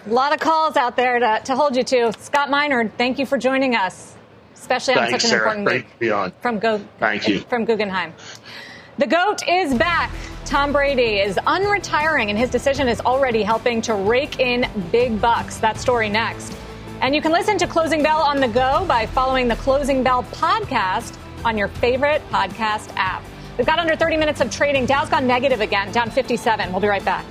[0.07, 2.13] A lot of calls out there to, to hold you to.
[2.19, 4.17] Scott Minerd, thank you for joining us,
[4.55, 5.53] especially on Thanks, such an Sarah.
[5.55, 5.67] important
[5.99, 6.33] Great be.
[6.41, 7.41] From Go- Thank you.
[7.41, 8.13] From Guggenheim.
[8.99, 10.11] The GOAT is back.
[10.45, 15.59] Tom Brady is unretiring, and his decision is already helping to rake in big bucks.
[15.59, 16.53] That story next.
[17.01, 20.25] And you can listen to Closing Bell on the go by following the Closing Bell
[20.25, 23.23] podcast on your favorite podcast app.
[23.57, 24.87] We've got under 30 minutes of trading.
[24.87, 26.71] Dow's gone negative again, down 57.
[26.73, 27.25] We'll be right back.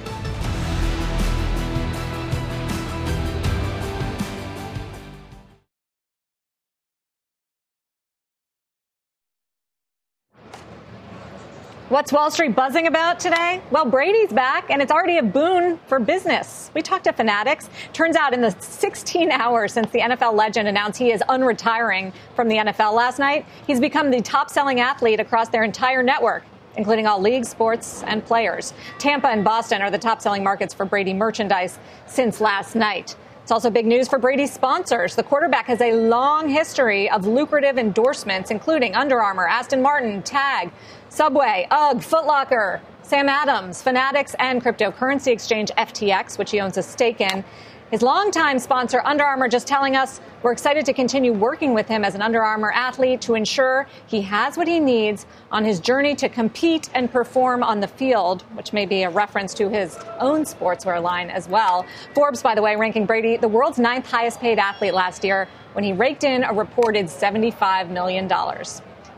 [11.92, 13.62] What's Wall Street buzzing about today?
[13.70, 16.72] Well, Brady's back, and it's already a boon for business.
[16.74, 17.70] We talked to Fanatics.
[17.92, 22.48] Turns out, in the 16 hours since the NFL legend announced he is unretiring from
[22.48, 26.46] the NFL last night, he's become the top selling athlete across their entire network
[26.78, 28.74] including all leagues, sports, and players.
[28.98, 33.18] Tampa and Boston are the top selling markets for Brady merchandise since last night.
[33.44, 35.16] It's also big news for Brady's sponsors.
[35.16, 40.72] The quarterback has a long history of lucrative endorsements, including Under Armour, Aston Martin, Tag,
[41.12, 47.20] Subway, UGG, Footlocker, Sam Adams, Fanatics, and cryptocurrency exchange FTX, which he owns a stake
[47.20, 47.44] in.
[47.92, 52.06] His longtime sponsor, Under Armour, just telling us we're excited to continue working with him
[52.06, 56.16] as an Under Armour athlete to ensure he has what he needs on his journey
[56.16, 60.44] to compete and perform on the field, which may be a reference to his own
[60.44, 61.86] sportswear line as well.
[62.16, 65.84] Forbes, by the way, ranking Brady the world's ninth highest paid athlete last year when
[65.84, 68.30] he raked in a reported $75 million.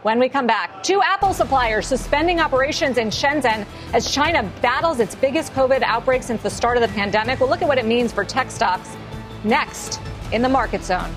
[0.04, 5.16] When we come back, two Apple suppliers suspending operations in Shenzhen as China battles its
[5.16, 7.40] biggest COVID outbreak since the start of the pandemic.
[7.40, 8.98] We'll look at what it means for tech stocks
[9.46, 10.02] next
[10.34, 11.10] in the market zone.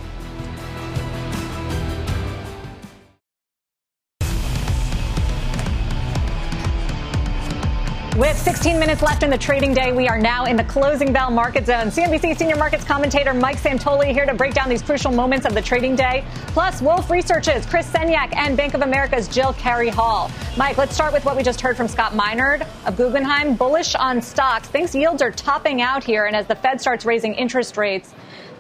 [8.17, 11.31] With 16 minutes left in the trading day, we are now in the closing bell
[11.31, 11.89] market zone.
[11.89, 15.61] CNBC senior markets commentator Mike Santoli here to break down these crucial moments of the
[15.61, 16.25] trading day.
[16.47, 20.31] Plus, Wolfe Research's Chris Senyek and Bank of America's Jill Carey Hall.
[20.57, 23.55] Mike, let's start with what we just heard from Scott Minerd of Guggenheim.
[23.55, 24.67] Bullish on stocks.
[24.67, 28.15] Thinks yields are topping out here, and as the Fed starts raising interest rates,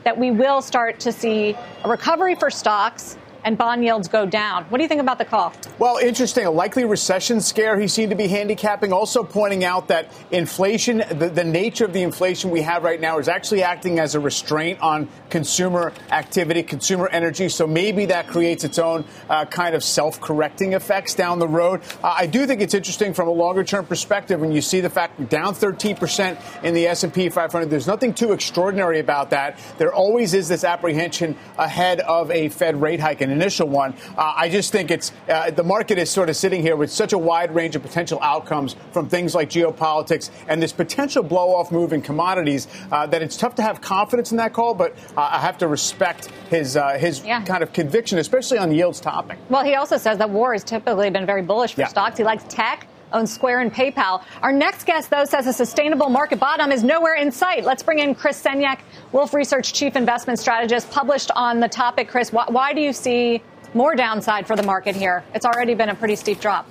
[0.05, 3.17] that we will start to see a recovery for stocks
[3.47, 4.65] and bond yields go down.
[4.65, 5.53] What do you think about the call?
[5.79, 6.47] Well, interesting.
[6.47, 11.31] A likely recession scare he seemed to be handicapping, also pointing out that inflation, the,
[11.33, 14.81] the nature of the inflation we have right now is actually acting as a restraint
[14.81, 17.49] on consumer activity, consumer energy.
[17.49, 21.83] So maybe that creates its own uh, kind of self correcting effects down the road.
[22.03, 24.91] Uh, I do think it's interesting from a longer term perspective when you see the
[24.91, 27.71] fact down 13% in the S&P 500.
[27.71, 29.61] There's nothing too extraordinary about that.
[29.79, 33.21] There always is this apprehension ahead of a Fed rate hike.
[33.21, 33.95] And initial one.
[34.17, 37.13] Uh, I just think it's uh, the market is sort of sitting here with such
[37.13, 41.71] a wide range of potential outcomes from things like geopolitics and this potential blow off
[41.71, 44.75] move in commodities uh, that it's tough to have confidence in that call.
[44.75, 47.43] But uh, I have to respect his uh, his yeah.
[47.45, 49.39] kind of conviction, especially on the yields topic.
[49.49, 51.89] Well, he also says that war has typically been very bullish for yeah.
[51.89, 52.17] stocks.
[52.19, 54.23] He likes tech owns Square and PayPal.
[54.43, 57.65] Our next guest, though, says a sustainable market bottom is nowhere in sight.
[57.65, 58.81] Let's bring in Chris Senyek,
[59.13, 62.09] Wolfe Research Chief Investment Strategist, published on the topic.
[62.09, 63.43] Chris, why, why do you see
[63.75, 65.25] more downside for the market here?
[65.35, 66.69] It's already been a pretty steep drop.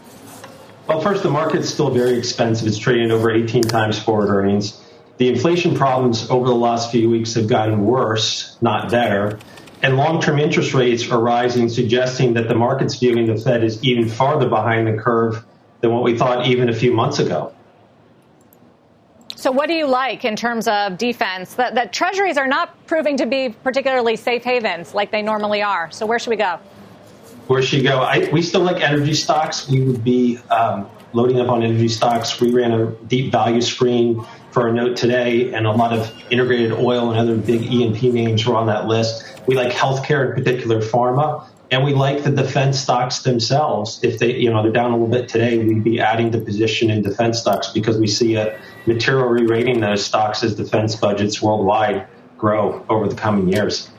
[0.87, 2.67] Well, first, the market's still very expensive.
[2.67, 4.81] It's trading over 18 times forward earnings.
[5.17, 9.39] The inflation problems over the last few weeks have gotten worse, not better.
[9.81, 13.83] And long term interest rates are rising, suggesting that the market's viewing the Fed is
[13.83, 15.43] even farther behind the curve
[15.85, 17.53] than what we thought even a few months ago.
[19.35, 21.53] So, what do you like in terms of defense?
[21.53, 25.91] That, that treasuries are not proving to be particularly safe havens like they normally are.
[25.91, 26.59] So, where should we go?
[27.45, 27.99] Where should we go?
[27.99, 29.69] I, we still like energy stocks.
[29.69, 32.41] We would be um, loading up on energy stocks.
[32.41, 36.71] We ran a deep value screen for a note today, and a lot of integrated
[36.71, 39.41] oil and other big E&P names were on that list.
[39.45, 41.45] We like healthcare, in particular pharma.
[41.75, 43.99] And we like the defense stocks themselves.
[44.01, 46.89] If they, you know, they're down a little bit today, we'd be adding the position
[46.89, 52.07] in defense stocks because we see a material re-rating those stocks as defense budgets worldwide
[52.37, 53.89] grow over the coming years.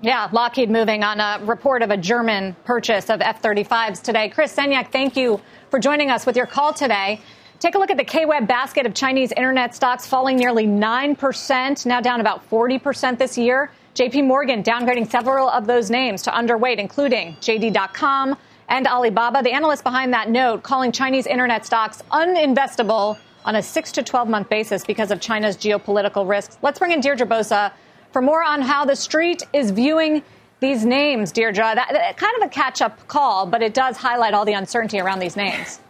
[0.00, 4.30] Yeah, Lockheed moving on a report of a German purchase of F 35s today.
[4.30, 7.20] Chris Senyek, thank you for joining us with your call today.
[7.60, 12.00] Take a look at the KWEB basket of Chinese internet stocks falling nearly 9%, now
[12.00, 13.70] down about 40% this year.
[13.94, 19.42] JP Morgan downgrading several of those names to underweight, including JD.com and Alibaba.
[19.42, 24.28] The analyst behind that note calling Chinese internet stocks uninvestable on a 6 to 12
[24.30, 26.56] month basis because of China's geopolitical risks.
[26.62, 27.70] Let's bring in Deirdre Bosa
[28.12, 30.22] for more on how the street is viewing
[30.60, 31.74] these names, Deirdre.
[31.74, 35.00] That, that kind of a catch up call, but it does highlight all the uncertainty
[35.00, 35.80] around these names.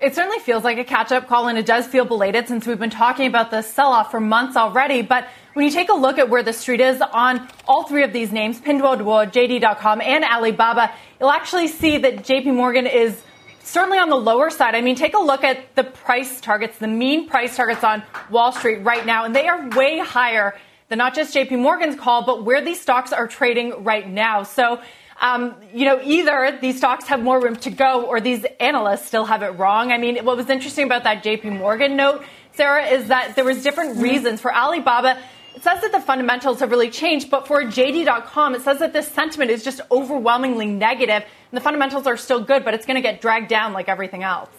[0.00, 2.78] It certainly feels like a catch up call, and it does feel belated since we've
[2.78, 5.02] been talking about the sell off for months already.
[5.02, 5.26] But
[5.58, 8.30] when you take a look at where the street is on all three of these
[8.30, 13.20] names, Pinduoduo, JD.com, and Alibaba, you'll actually see that JP Morgan is
[13.64, 14.76] certainly on the lower side.
[14.76, 18.52] I mean, take a look at the price targets, the mean price targets on Wall
[18.52, 20.56] Street right now, and they are way higher
[20.90, 24.44] than not just JP Morgan's call, but where these stocks are trading right now.
[24.44, 24.80] So
[25.20, 29.24] um, you know, either these stocks have more room to go or these analysts still
[29.24, 29.90] have it wrong.
[29.90, 33.64] I mean, what was interesting about that JP Morgan note, Sarah, is that there was
[33.64, 35.18] different reasons for Alibaba
[35.58, 39.08] it says that the fundamentals have really changed, but for JD.com, it says that this
[39.08, 43.00] sentiment is just overwhelmingly negative, and the fundamentals are still good, but it's going to
[43.00, 44.50] get dragged down like everything else.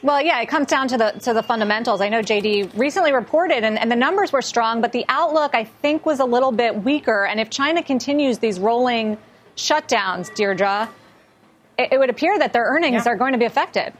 [0.00, 2.00] Well, yeah, it comes down to the to the fundamentals.
[2.00, 5.64] I know JD recently reported, and, and the numbers were strong, but the outlook I
[5.64, 7.26] think was a little bit weaker.
[7.26, 9.18] And if China continues these rolling
[9.56, 10.88] shutdowns, Deirdre,
[11.76, 13.10] it, it would appear that their earnings yeah.
[13.10, 13.92] are going to be affected.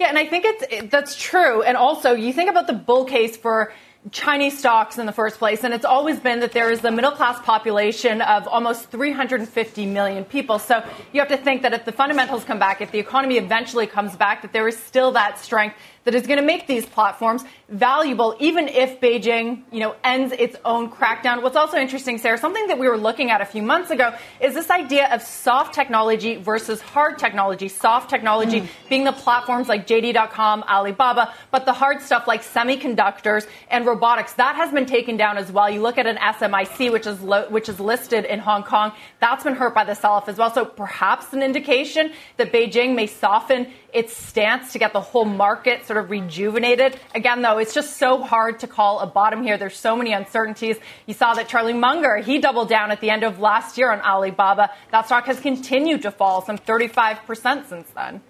[0.00, 1.62] Yeah, and I think it's it, that's true.
[1.62, 3.74] And also, you think about the bull case for
[4.12, 7.10] Chinese stocks in the first place, and it's always been that there is a middle
[7.10, 10.58] class population of almost 350 million people.
[10.58, 13.88] So you have to think that if the fundamentals come back, if the economy eventually
[13.88, 15.76] comes back, that there is still that strength
[16.08, 20.56] that is going to make these platforms valuable, even if Beijing, you know, ends its
[20.64, 21.42] own crackdown.
[21.42, 24.54] What's also interesting, Sarah, something that we were looking at a few months ago is
[24.54, 27.68] this idea of soft technology versus hard technology.
[27.68, 28.68] Soft technology mm.
[28.88, 34.56] being the platforms like JD.com, Alibaba, but the hard stuff like semiconductors and robotics that
[34.56, 35.68] has been taken down as well.
[35.68, 39.44] You look at an SMIC, which is lo- which is listed in Hong Kong, that's
[39.44, 40.50] been hurt by the sell-off as well.
[40.50, 45.86] So perhaps an indication that Beijing may soften its stance to get the whole market
[45.86, 46.98] sort of rejuvenated.
[47.14, 49.56] Again, though, it's just so hard to call a bottom here.
[49.56, 50.76] There's so many uncertainties.
[51.06, 54.00] You saw that Charlie Munger, he doubled down at the end of last year on
[54.00, 54.70] Alibaba.
[54.90, 58.20] That stock has continued to fall some 35% since then.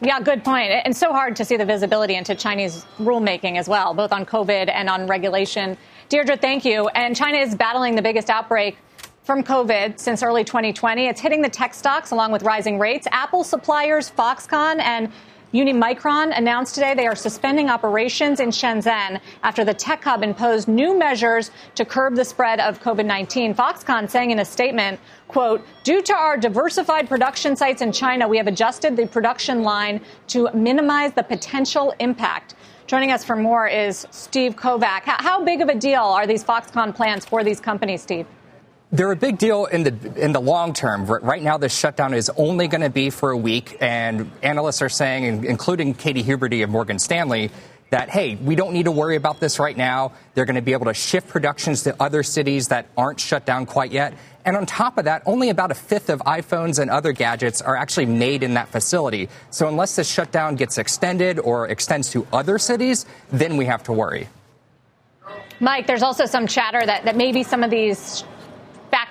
[0.00, 0.70] Yeah, good point.
[0.70, 4.68] And so hard to see the visibility into Chinese rulemaking as well, both on COVID
[4.68, 5.76] and on regulation.
[6.08, 6.88] Deirdre, thank you.
[6.88, 8.76] And China is battling the biggest outbreak
[9.24, 11.06] from COVID since early 2020.
[11.06, 13.08] It's hitting the tech stocks along with rising rates.
[13.10, 15.10] Apple suppliers Foxconn and
[15.54, 20.98] Unimicron announced today they are suspending operations in Shenzhen after the tech hub imposed new
[20.98, 23.54] measures to curb the spread of COVID-19.
[23.54, 28.36] Foxconn saying in a statement, quote, due to our diversified production sites in China, we
[28.36, 32.56] have adjusted the production line to minimize the potential impact.
[32.86, 35.04] Joining us for more is Steve Kovach.
[35.04, 38.26] How big of a deal are these Foxconn plans for these companies, Steve?
[38.94, 41.06] They're a big deal in the in the long term.
[41.06, 44.88] Right now, this shutdown is only going to be for a week, and analysts are
[44.88, 47.50] saying, including Katie Huberty of Morgan Stanley,
[47.90, 50.12] that hey, we don't need to worry about this right now.
[50.34, 53.66] They're going to be able to shift productions to other cities that aren't shut down
[53.66, 54.14] quite yet.
[54.44, 57.74] And on top of that, only about a fifth of iPhones and other gadgets are
[57.74, 59.28] actually made in that facility.
[59.50, 63.92] So unless this shutdown gets extended or extends to other cities, then we have to
[63.92, 64.28] worry.
[65.58, 68.22] Mike, there's also some chatter that, that maybe some of these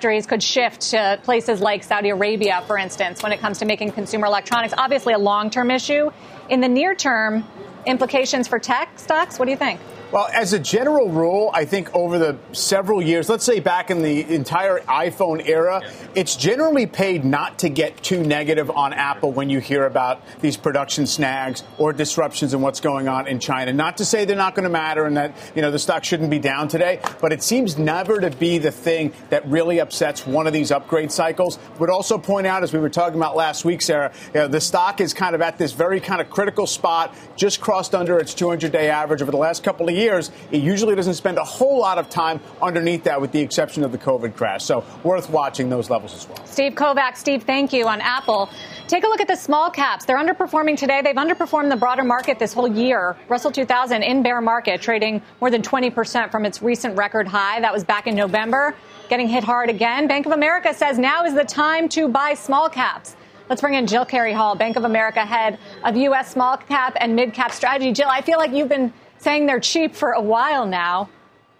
[0.03, 3.89] factories could shift to places like Saudi Arabia, for instance, when it comes to making
[3.89, 4.73] consumer electronics.
[4.77, 6.11] Obviously, a long term issue.
[6.49, 7.45] In the near term,
[7.85, 9.39] implications for tech stocks?
[9.39, 9.79] What do you think?
[10.13, 14.03] Well, as a general rule, I think over the several years, let's say back in
[14.03, 15.81] the entire iPhone era,
[16.13, 20.55] it's generally paid not to get too negative on Apple when you hear about these
[20.55, 23.73] production snags or disruptions in what's going on in China.
[23.73, 26.29] Not to say they're not going to matter and that, you know, the stock shouldn't
[26.29, 30.45] be down today, but it seems never to be the thing that really upsets one
[30.45, 31.57] of these upgrade cycles.
[31.79, 34.61] Would also point out, as we were talking about last week, Sarah, you know, the
[34.61, 38.35] stock is kind of at this very kind of critical spot, just crossed under its
[38.35, 41.43] 200 day average over the last couple of years years, it usually doesn't spend a
[41.43, 44.63] whole lot of time underneath that, with the exception of the COVID crash.
[44.63, 46.45] So worth watching those levels as well.
[46.45, 48.49] Steve Kovach, Steve, thank you on Apple.
[48.87, 50.05] Take a look at the small caps.
[50.05, 51.01] They're underperforming today.
[51.01, 53.15] They've underperformed the broader market this whole year.
[53.29, 57.61] Russell 2000 in bear market, trading more than 20% from its recent record high.
[57.61, 58.75] That was back in November.
[59.09, 60.07] Getting hit hard again.
[60.07, 63.15] Bank of America says now is the time to buy small caps.
[63.49, 66.31] Let's bring in Jill Carey Hall, Bank of America head of U.S.
[66.31, 67.91] small cap and mid cap strategy.
[67.91, 68.93] Jill, I feel like you've been
[69.23, 71.09] saying they're cheap for a while now.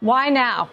[0.01, 0.70] Why now?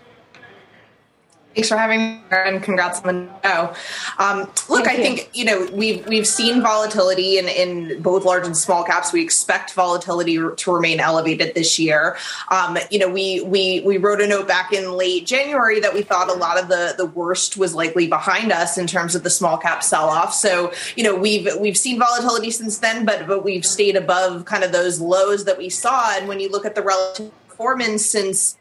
[1.54, 3.74] Thanks for having me, and congrats on the show.
[4.18, 5.02] Um, look, Thank I you.
[5.02, 9.12] think you know we've we've seen volatility in, in both large and small caps.
[9.12, 12.16] We expect volatility to remain elevated this year.
[12.52, 16.02] Um, you know, we we we wrote a note back in late January that we
[16.02, 19.30] thought a lot of the the worst was likely behind us in terms of the
[19.30, 20.32] small cap sell off.
[20.32, 24.62] So you know we've we've seen volatility since then, but but we've stayed above kind
[24.62, 26.16] of those lows that we saw.
[26.16, 28.56] And when you look at the relative performance since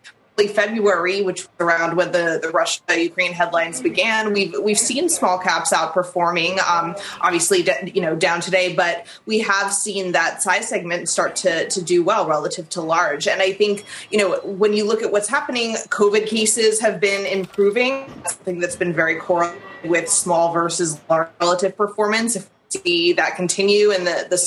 [0.48, 5.38] February, which was around when the, the Russia Ukraine headlines began, we've we've seen small
[5.38, 6.60] caps outperforming.
[6.60, 11.68] Um, obviously, you know, down today, but we have seen that size segment start to
[11.70, 13.28] to do well relative to large.
[13.28, 17.26] And I think you know when you look at what's happening, COVID cases have been
[17.26, 18.06] improving.
[18.28, 22.36] Something that's been very correlated with small versus large relative performance.
[22.36, 24.38] If we see that continue and the the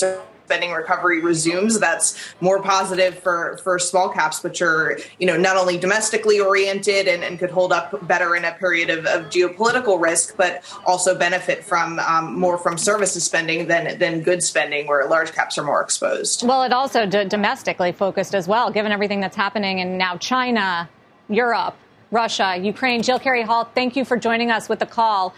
[0.52, 5.56] spending recovery resumes, that's more positive for, for small caps, which are, you know, not
[5.56, 9.98] only domestically oriented and, and could hold up better in a period of, of geopolitical
[9.98, 15.08] risk, but also benefit from um, more from services spending than, than goods spending, where
[15.08, 16.46] large caps are more exposed.
[16.46, 20.86] Well, it also d- domestically focused as well, given everything that's happening in now China,
[21.30, 21.76] Europe,
[22.10, 23.02] Russia, Ukraine.
[23.02, 25.34] Jill Carey Hall, thank you for joining us with the call.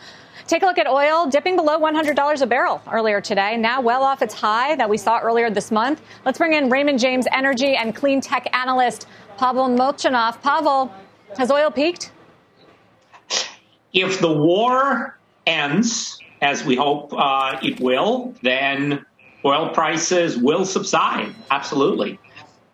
[0.47, 4.20] Take a look at oil dipping below $100 a barrel earlier today, now well off
[4.20, 6.03] its high that we saw earlier this month.
[6.26, 9.07] Let's bring in Raymond James energy and clean tech analyst
[9.38, 10.42] Pavel Molchanov.
[10.42, 10.92] Pavel,
[11.38, 12.12] has oil peaked?
[13.95, 19.05] If the war ends, as we hope uh, it will, then
[19.47, 21.34] oil prices will subside.
[21.51, 22.18] Absolutely.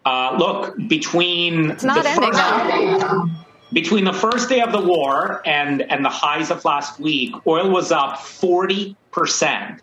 [0.04, 3.39] Uh, look, between it's not ending first,
[3.72, 7.70] between the first day of the war and, and the highs of last week, oil
[7.70, 9.80] was up 40%.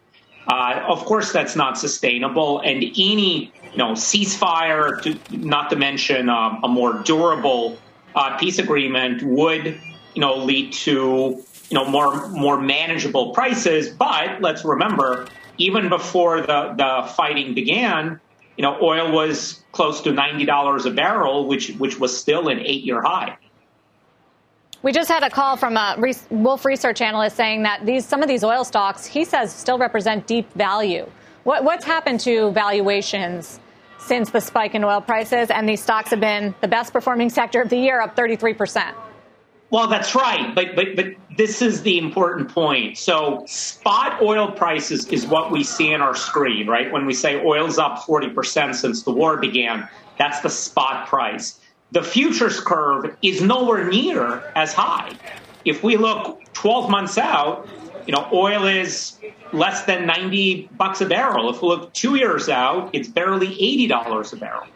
[0.48, 2.60] Uh, of course, that's not sustainable.
[2.60, 7.78] And any you know, ceasefire, to, not to mention um, a more durable
[8.16, 9.80] uh, peace agreement, would
[10.14, 13.90] you know, lead to you know, more, more manageable prices.
[13.90, 15.28] But let's remember,
[15.58, 18.20] even before the, the fighting began,
[18.58, 22.84] you know, oil was close to $90 a barrel, which, which was still an eight
[22.84, 23.38] year high.
[24.84, 25.98] We just had a call from a
[26.30, 30.28] Wolfe Research analyst saying that these some of these oil stocks, he says, still represent
[30.28, 31.10] deep value.
[31.44, 33.60] What, what's happened to valuations
[33.98, 35.50] since the spike in oil prices?
[35.50, 38.96] And these stocks have been the best performing sector of the year, up 33 percent.
[39.70, 41.08] Well, that's right, but but but
[41.38, 42.98] this is the important point.
[42.98, 46.92] So, spot oil prices is what we see in our screen, right?
[46.92, 51.60] When we say oil's up 40% since the war began, that's the spot price
[51.92, 55.14] the futures curve is nowhere near as high.
[55.66, 57.68] If we look 12 months out,
[58.06, 59.18] you know, oil is
[59.54, 61.50] less than 90 bucks a barrel.
[61.50, 63.48] If we look two years out, it's barely
[63.88, 64.68] $80 a barrel.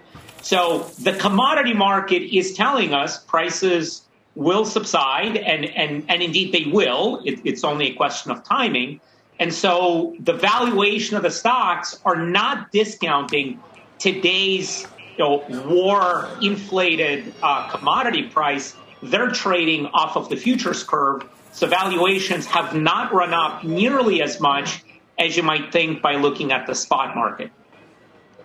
[0.41, 4.03] So the commodity market is telling us prices
[4.35, 7.21] will subside, and, and, and indeed they will.
[7.25, 9.01] It, it's only a question of timing.
[9.39, 13.59] And so the valuation of the stocks are not discounting
[13.99, 14.87] today's
[15.17, 21.27] you know, war inflated uh, commodity price, they're trading off of the futures curve.
[21.51, 24.83] So valuations have not run up nearly as much
[25.19, 27.51] as you might think by looking at the spot market.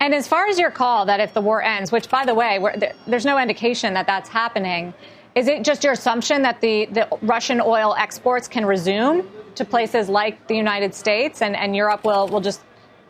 [0.00, 2.62] And as far as your call that if the war ends, which by the way,
[3.06, 4.92] there's no indication that that's happening,
[5.34, 10.08] is it just your assumption that the, the Russian oil exports can resume to places
[10.08, 12.60] like the United States and, and Europe will, will just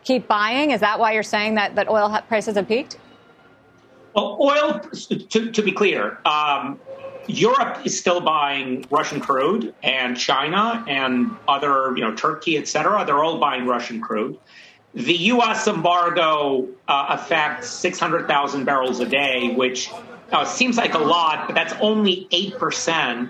[0.03, 0.71] keep buying?
[0.71, 2.97] Is that why you're saying that, that oil prices have peaked?
[4.17, 4.79] Well, oil,
[5.29, 6.79] to, to be clear, um,
[7.27, 13.05] Europe is still buying Russian crude, and China and other, you know, Turkey, et cetera,
[13.05, 14.39] they're all buying Russian crude.
[14.95, 15.67] The U.S.
[15.67, 19.91] embargo uh, affects 600,000 barrels a day, which
[20.31, 23.29] uh, seems like a lot, but that's only 8%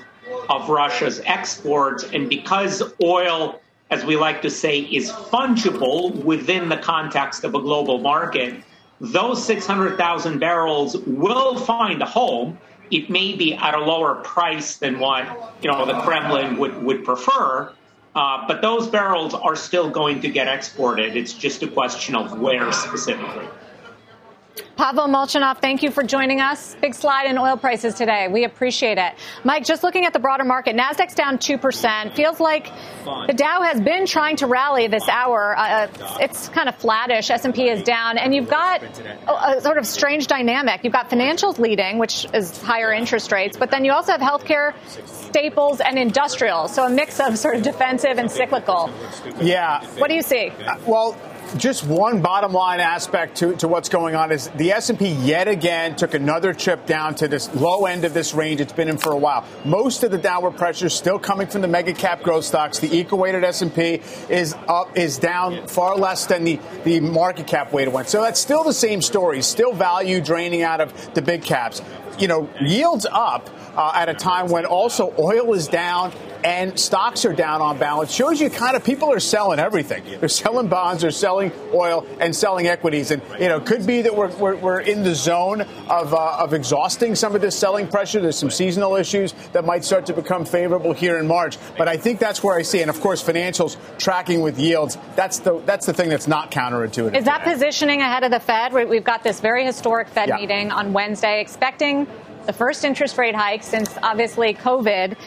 [0.50, 2.06] of Russia's exports.
[2.14, 3.60] And because oil,
[3.92, 8.64] as we like to say, is fungible within the context of a global market,
[9.00, 12.58] those 600,000 barrels will find a home.
[12.90, 17.04] It may be at a lower price than what you know the Kremlin would, would
[17.04, 17.72] prefer,
[18.16, 21.16] uh, but those barrels are still going to get exported.
[21.16, 23.48] It's just a question of where specifically.
[24.76, 26.76] Pavel Molchanov, thank you for joining us.
[26.82, 28.28] Big slide in oil prices today.
[28.28, 29.14] We appreciate it.
[29.44, 32.14] Mike, just looking at the broader market, Nasdaq's down 2%.
[32.14, 32.72] Feels like
[33.06, 35.56] the Dow has been trying to rally this hour.
[35.58, 35.88] Uh,
[36.20, 37.30] it's kind of flattish.
[37.30, 38.18] S&P is down.
[38.18, 40.84] And you've got a, a sort of strange dynamic.
[40.84, 44.74] You've got financials leading, which is higher interest rates, but then you also have healthcare,
[45.08, 46.68] staples, and industrial.
[46.68, 48.92] So a mix of sort of defensive and cyclical.
[49.42, 49.86] Yeah.
[49.98, 50.50] What do you see?
[50.50, 51.18] Uh, well,
[51.56, 55.96] just one bottom line aspect to, to what's going on is the S&P yet again
[55.96, 59.12] took another chip down to this low end of this range it's been in for
[59.12, 59.46] a while.
[59.64, 62.80] Most of the downward pressure is still coming from the mega cap growth stocks.
[62.80, 67.72] The equal weighted S&P is up is down far less than the, the market cap
[67.72, 68.06] weighted one.
[68.06, 69.42] So that's still the same story.
[69.42, 71.82] Still value draining out of the big caps.
[72.20, 76.12] You know, yields up uh, at a time when also oil is down
[76.44, 80.04] and stocks are down on balance shows you kind of people are selling everything.
[80.20, 83.12] They're selling bonds, they're selling oil, and selling equities.
[83.12, 86.54] And, you know, could be that we're, we're, we're in the zone of, uh, of
[86.54, 88.22] exhausting some of this selling pressure.
[88.22, 91.58] There's some seasonal issues that might start to become favorable here in March.
[91.78, 94.98] But I think that's where I see, and of course, financials tracking with yields.
[95.16, 97.16] That's the, that's the thing that's not counterintuitive.
[97.16, 98.74] Is that positioning ahead of the Fed?
[98.74, 100.38] We've got this very historic Fed yeah.
[100.38, 102.08] meeting on Wednesday, expecting
[102.46, 105.18] the first interest rate hike since obviously COVID.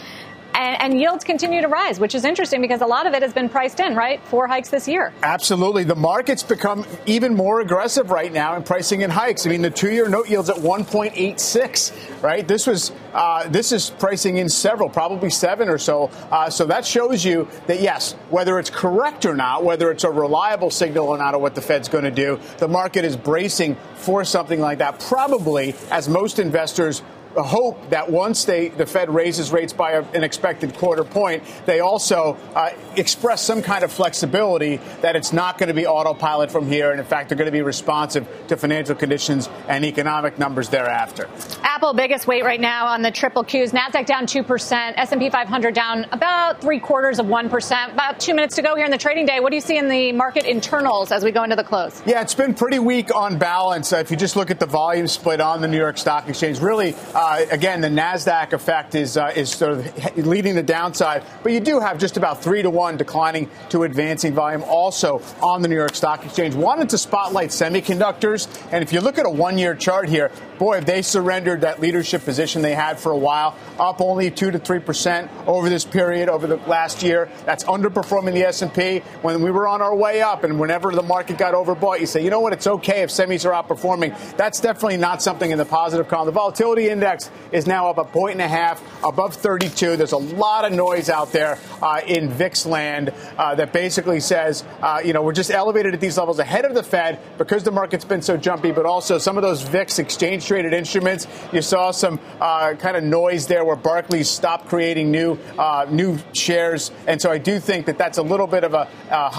[0.54, 3.32] And, and, yields continue to rise, which is interesting because a lot of it has
[3.32, 4.20] been priced in, right?
[4.26, 5.12] Four hikes this year.
[5.22, 5.84] Absolutely.
[5.84, 9.46] The market's become even more aggressive right now in pricing in hikes.
[9.46, 12.46] I mean, the two-year note yield's at 1.86, right?
[12.46, 16.10] This was uh, this is pricing in several, probably seven or so.
[16.30, 20.10] Uh, so that shows you that yes, whether it's correct or not, whether it's a
[20.10, 23.76] reliable signal or not of what the Fed's going to do, the market is bracing
[23.94, 25.00] for something like that.
[25.00, 27.02] Probably, as most investors
[27.36, 31.80] hope that once they, the Fed raises rates by a, an expected quarter point, they
[31.80, 36.66] also uh, express some kind of flexibility that it's not going to be autopilot from
[36.66, 40.68] here, and in fact, they're going to be responsive to financial conditions and economic numbers
[40.68, 41.28] thereafter.
[41.62, 43.72] Apple biggest weight right now on the triple Qs.
[43.72, 44.98] Nasdaq down two percent.
[44.98, 47.92] S&P 500 down about three quarters of one percent.
[47.92, 49.40] About two minutes to go here in the trading day.
[49.40, 52.02] What do you see in the market internals as we go into the close?
[52.06, 53.92] Yeah, it's been pretty weak on balance.
[53.92, 56.60] Uh, if you just look at the volume split on the New York Stock Exchange,
[56.60, 56.94] really.
[57.14, 61.52] Uh, uh, again, the Nasdaq effect is uh, is sort of leading the downside, but
[61.52, 65.68] you do have just about three to one declining to advancing volume also on the
[65.68, 66.54] New York Stock Exchange.
[66.54, 70.86] Wanted to spotlight semiconductors, and if you look at a one-year chart here, boy, have
[70.86, 74.80] they surrendered that leadership position they had for a while, up only two to three
[74.80, 77.28] percent over this period over the last year.
[77.44, 79.00] That's underperforming the S&P.
[79.20, 82.24] When we were on our way up, and whenever the market got overbought, you say,
[82.24, 84.16] you know what, it's okay if semis are outperforming.
[84.38, 86.24] That's definitely not something in the positive column.
[86.24, 89.96] The volatility index index is now up a point and a half above 32.
[89.96, 94.64] There's a lot of noise out there uh, in VIX land uh, that basically says,
[94.80, 97.72] uh, you know, we're just elevated at these levels ahead of the Fed because the
[97.72, 101.26] market's been so jumpy, but also some of those VIX exchange traded instruments.
[101.52, 106.18] You saw some uh, kind of noise there where Barclays stopped creating new uh, new
[106.32, 108.88] shares, and so I do think that that's a little bit of a,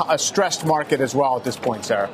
[0.09, 2.09] a stressed market as well at this point, Sarah.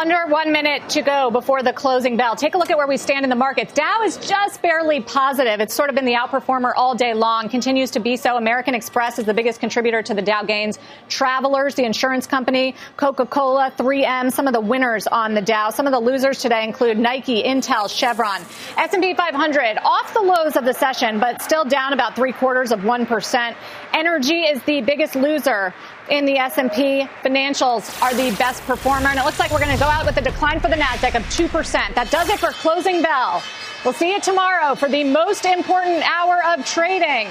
[0.00, 2.34] Under one minute to go before the closing bell.
[2.34, 3.74] Take a look at where we stand in the markets.
[3.74, 5.60] Dow is just barely positive.
[5.60, 8.38] It's sort of been the outperformer all day long, continues to be so.
[8.38, 10.78] American Express is the biggest contributor to the Dow gains.
[11.10, 15.68] Travelers, the insurance company, Coca-Cola, 3M, some of the winners on the Dow.
[15.68, 18.40] Some of the losers today include Nike, Intel, Chevron.
[18.78, 22.80] S&P 500 off the lows of the session, but still down about three quarters of
[22.80, 23.54] 1%.
[23.92, 25.74] Energy is the biggest loser
[26.10, 27.08] in the S&P.
[27.22, 30.16] Financials are the best performer, and it looks like we're going to go out with
[30.16, 31.94] a decline for the Nasdaq of 2%.
[31.94, 33.42] That does it for closing bell.
[33.84, 37.28] We'll see you tomorrow for the most important hour of trading.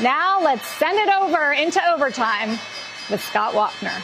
[0.00, 2.50] Now let's send it over into overtime
[3.10, 4.02] with Scott Wapner.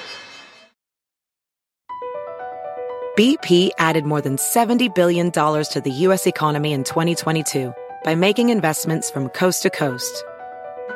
[3.18, 6.26] BP added more than $70 billion to the U.S.
[6.26, 10.24] economy in 2022 by making investments from coast to coast